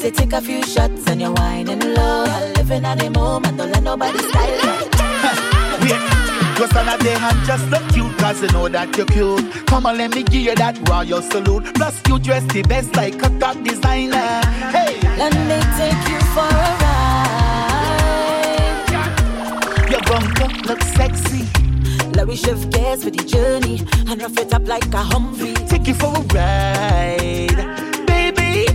Cause 0.02 0.10
you 0.10 0.18
take 0.18 0.34
a 0.34 0.42
few 0.42 0.64
shots 0.64 1.06
and 1.06 1.22
you're 1.22 1.32
whining 1.32 1.80
low. 1.80 2.24
Living 2.56 2.86
at 2.86 2.98
the 2.98 3.12
moment, 3.12 3.56
don't 3.56 3.72
let 3.72 3.84
nobody 3.84 4.18
style 4.18 4.50
you. 4.50 4.82
Stand 6.72 6.90
at 6.90 7.00
there 7.02 7.18
and 7.18 7.46
just 7.46 7.68
look 7.70 7.88
cute 7.92 8.18
Cause 8.18 8.42
you 8.42 8.48
know 8.50 8.68
that 8.70 8.96
you're 8.98 9.06
cute 9.06 9.68
Come 9.68 9.86
on, 9.86 9.98
let 9.98 10.16
me 10.16 10.24
give 10.24 10.42
you 10.42 10.56
that 10.56 10.78
royal 10.90 11.22
salute 11.22 11.66
Plus 11.76 12.02
you 12.08 12.18
dress 12.18 12.44
the 12.54 12.62
best 12.64 12.96
like 12.96 13.16
a 13.16 13.30
top 13.40 13.62
designer 13.64 14.42
Hey, 14.72 14.98
Let 15.18 15.34
me 15.34 15.60
take 15.78 16.10
you 16.10 16.20
for 16.34 16.46
a 16.46 16.78
ride. 18.82 19.92
your 19.92 20.02
bumper 20.02 20.50
looks 20.68 20.88
sexy 20.94 21.46
Larry 22.14 22.36
shift 22.36 22.72
gears 22.72 23.04
for 23.04 23.10
the 23.12 23.24
journey 23.24 23.82
and 24.08 24.22
rough 24.22 24.38
it 24.38 24.54
up 24.54 24.68
like 24.68 24.86
a 24.86 25.04
Humvee. 25.12 25.68
Take 25.68 25.88
you 25.88 25.94
for 25.96 26.14
a 26.16 26.22
ride 26.34 27.58
Baby, 28.08 28.66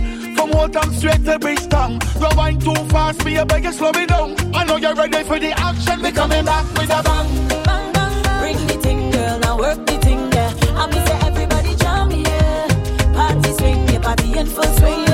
from 0.47 0.57
Waltham 0.57 0.93
straight 0.93 1.23
to 1.25 1.39
Bridgetown 1.39 1.99
Rewind 2.15 2.61
too 2.61 2.75
fast, 2.89 3.23
me, 3.25 3.37
I 3.37 3.43
beg 3.43 3.63
you 3.63 3.71
slow 3.71 3.91
me 3.91 4.05
down 4.05 4.35
I 4.53 4.63
know 4.65 4.77
you're 4.77 4.95
ready 4.95 5.23
for 5.23 5.39
the 5.39 5.51
action 5.59 6.01
We 6.01 6.11
coming 6.11 6.45
back 6.45 6.65
with 6.73 6.89
a 6.89 7.03
bang 7.03 7.47
Bang, 7.47 7.93
bang, 7.93 8.23
bang. 8.23 8.39
Bring 8.39 8.67
the 8.67 8.73
thing, 8.81 9.11
girl, 9.11 9.39
now 9.39 9.57
work 9.57 9.85
the 9.85 9.97
thing, 9.97 10.31
yeah. 10.31 10.53
I 10.75 10.87
mean, 10.87 11.05
say 11.05 11.19
everybody 11.27 11.75
jam, 11.75 12.11
yeah. 12.11 12.67
Party 13.13 13.51
swing, 13.53 13.87
yeah, 13.87 13.99
party 13.99 14.37
in 14.37 14.45
full 14.45 14.63
swing, 14.63 15.06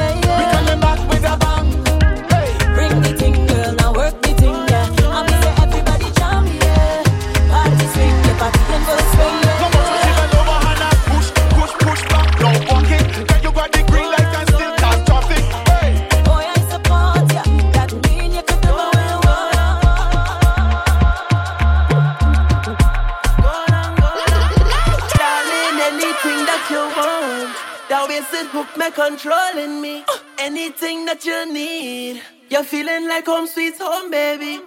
bookmaker 28.53 29.09
controlling 29.09 29.81
me. 29.81 30.05
Anything 30.37 31.05
that 31.05 31.25
you 31.25 31.51
need, 31.51 32.21
you're 32.49 32.63
feeling 32.63 33.07
like 33.07 33.25
home 33.25 33.47
sweet 33.47 33.73
home, 33.79 34.11
baby. 34.11 34.61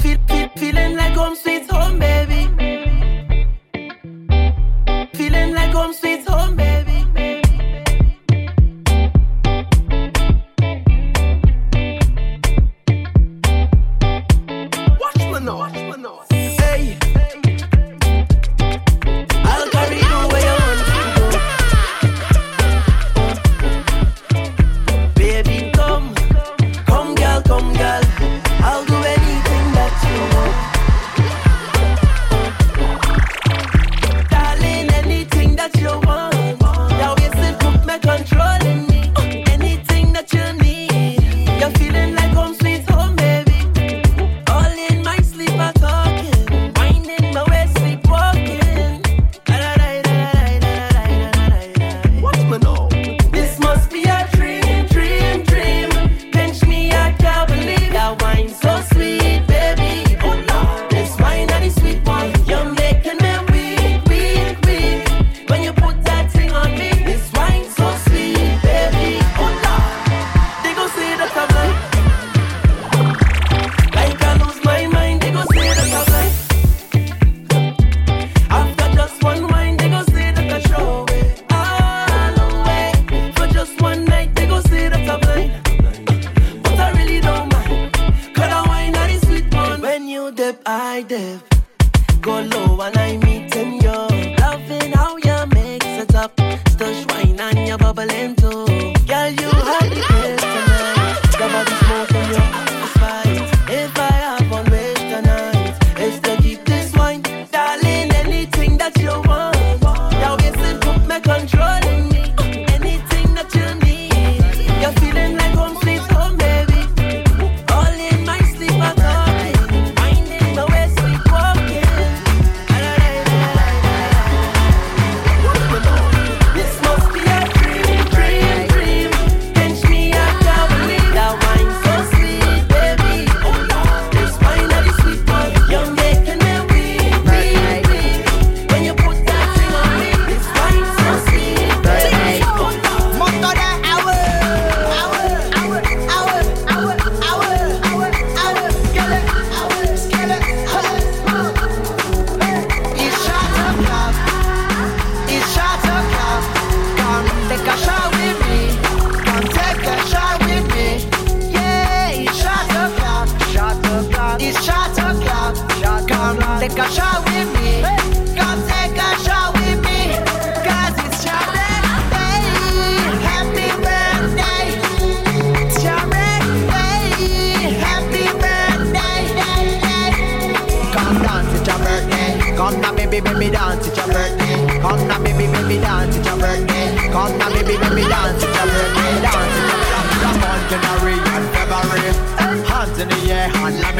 Fe- 0.00 0.50
feeling 0.56 0.96
like 0.96 1.14
home 1.14 1.36
sweet 1.36 1.70
home, 1.70 1.98
baby. 1.98 2.42
Feeling 5.14 5.54
like 5.54 5.72
home 5.72 5.92
sweet 5.92 6.26
home, 6.26 6.56
baby. 6.56 6.73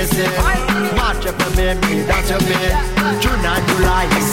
say 0.06 0.28
March 0.96 1.24
April, 1.26 1.50
May, 1.56 1.74
May, 1.74 2.02
that's 2.02 2.30
your 2.30 2.40
May 2.40 2.94
June 3.20 3.44
and 3.44 3.68
July, 3.68 4.23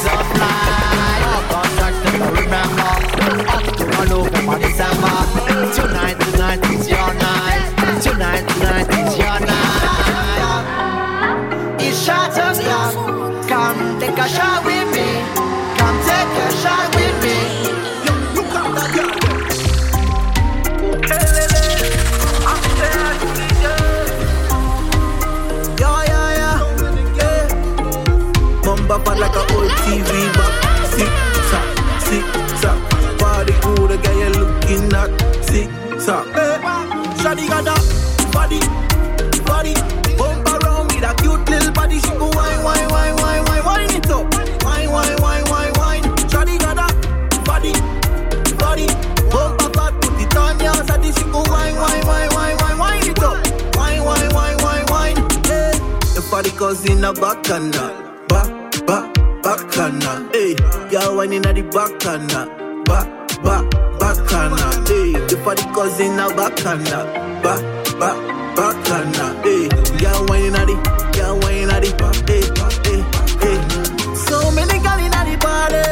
bacana, 57.51 57.83
ba, 58.29 58.41
ba, 58.87 59.11
bacana, 59.43 60.31
Hey, 60.31 60.55
Y'all 60.89 61.17
whining 61.17 61.45
at 61.45 61.55
the 61.55 61.63
bacana, 61.63 62.47
ba, 62.85 63.03
ba, 63.43 63.67
bacana, 63.99 64.71
ayy. 64.87 65.27
The 65.27 65.35
party 65.43 65.63
causing 65.73 66.15
now 66.15 66.29
bacana, 66.29 67.03
ba, 67.43 67.55
ba, 67.99 68.15
bacana, 68.55 69.43
Hey, 69.43 69.67
Y'all 70.01 70.25
whining 70.27 70.55
at 70.55 70.67
the, 70.67 70.75
y'all 71.17 71.37
whining 71.39 71.69
at 71.69 71.83
the, 71.83 71.91
Hey, 72.25 72.41
ayy, 72.87 73.03
ayy. 73.43 74.15
So 74.15 74.51
many 74.51 74.79
girls 74.79 75.01
in 75.01 75.11
the 75.11 75.37
party, 75.41 75.83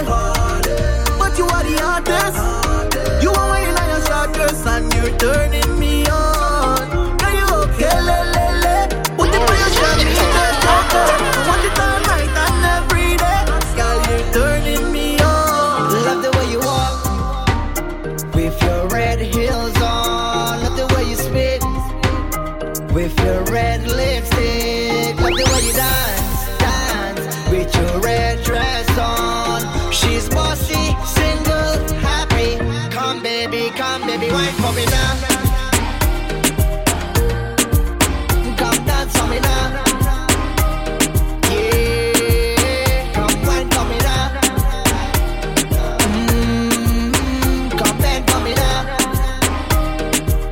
but 1.19 1.37
you 1.37 1.45
are 1.45 1.63
the 1.63 1.75
hottest. 1.83 3.23
You 3.23 3.31
are 3.31 3.49
whining 3.49 3.75
at 3.75 3.87
your 3.89 4.01
short 4.07 4.65
and 4.65 4.93
you're 4.93 5.17
turning. 5.17 5.58
Come 38.57 38.85
dance 38.85 39.17
for 39.17 39.27
me 39.27 39.39
now. 39.39 40.27
Yeah, 41.49 43.13
come 43.13 43.41
wine 43.45 43.69
for 43.69 43.85
me 43.85 43.97
now. 43.99 44.41
Mm, 46.01 47.71
come 47.77 47.97
for 48.27 48.39
me 48.43 48.53
now. 48.53 48.79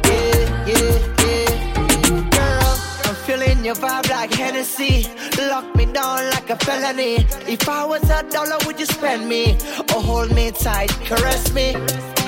Yeah, 0.05 0.67
yeah, 0.67 0.99
yeah. 1.23 2.29
Girl, 2.31 2.77
I'm 3.05 3.15
feeling 3.25 3.65
your 3.65 3.75
vibe 3.75 4.09
like 4.09 4.33
Hennessy. 4.33 5.07
Lock 5.37 5.75
me 5.75 5.85
down 5.85 6.29
like 6.29 6.49
a 6.49 6.55
felony. 6.57 7.25
If 7.47 7.67
I 7.67 7.83
was 7.83 8.09
a 8.09 8.23
dollar, 8.23 8.57
would 8.65 8.79
you 8.79 8.85
spend 8.85 9.27
me? 9.27 9.57
Or 9.93 10.01
hold 10.01 10.31
me 10.33 10.51
tight, 10.51 10.91
caress 11.03 11.51
me? 11.53 11.75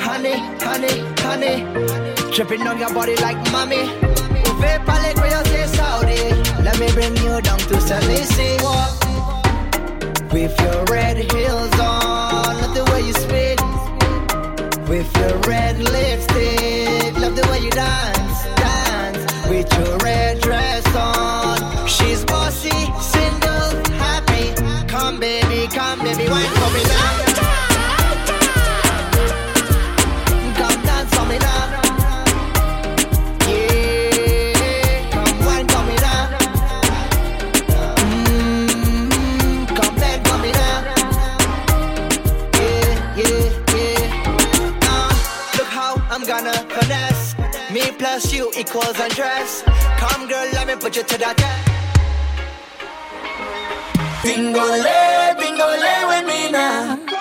Honey, 0.09 0.39
honey, 0.59 0.95
honey. 1.19 2.33
Tripping 2.33 2.65
on 2.67 2.79
your 2.79 2.91
body 2.93 3.15
like 3.17 3.37
mommy. 3.51 3.83
Uve 4.49 4.85
palette 4.85 5.17
where 5.17 5.29
you 5.37 5.45
say 5.45 5.67
Saudi. 5.67 6.21
Let 6.63 6.79
me 6.79 6.91
bring 6.93 7.15
you 7.17 7.39
down 7.41 7.59
to 7.69 7.75
Salisi. 7.87 8.49
With 10.33 10.59
your 10.59 10.83
red 10.85 11.17
heels 11.17 11.79
on. 11.79 12.55
Love 12.61 12.73
the 12.73 12.85
way 12.91 13.01
you 13.07 13.13
spit. 13.13 13.61
With 14.89 15.09
your 15.17 15.37
red 15.47 15.77
lipstick. 15.77 17.15
Love 17.21 17.35
the 17.35 17.47
way 17.51 17.59
you 17.59 17.69
dance, 17.69 18.43
dance. 18.65 19.47
With 19.47 19.71
your 19.77 19.95
red 19.99 20.41
dress 20.41 20.85
on. 20.95 21.87
She's 21.87 22.25
bossy, 22.25 22.79
single, 22.99 23.69
happy. 24.05 24.55
Come 24.87 25.19
baby, 25.19 25.67
come 25.67 25.99
baby, 25.99 26.27
wine 26.27 26.49
for 26.57 26.73
me 26.73 26.83
now. 26.83 27.28
You 48.39 48.49
equals 48.57 48.97
undress. 48.97 49.63
Come, 49.97 50.29
girl, 50.29 50.47
let 50.53 50.65
me 50.65 50.75
put 50.77 50.95
you 50.95 51.03
to 51.03 51.17
that 51.17 51.35
test. 51.35 51.67
Dingolay, 54.23 55.35
dingolay 55.35 56.07
with 56.07 56.25
me 56.25 56.49
now. 56.49 57.18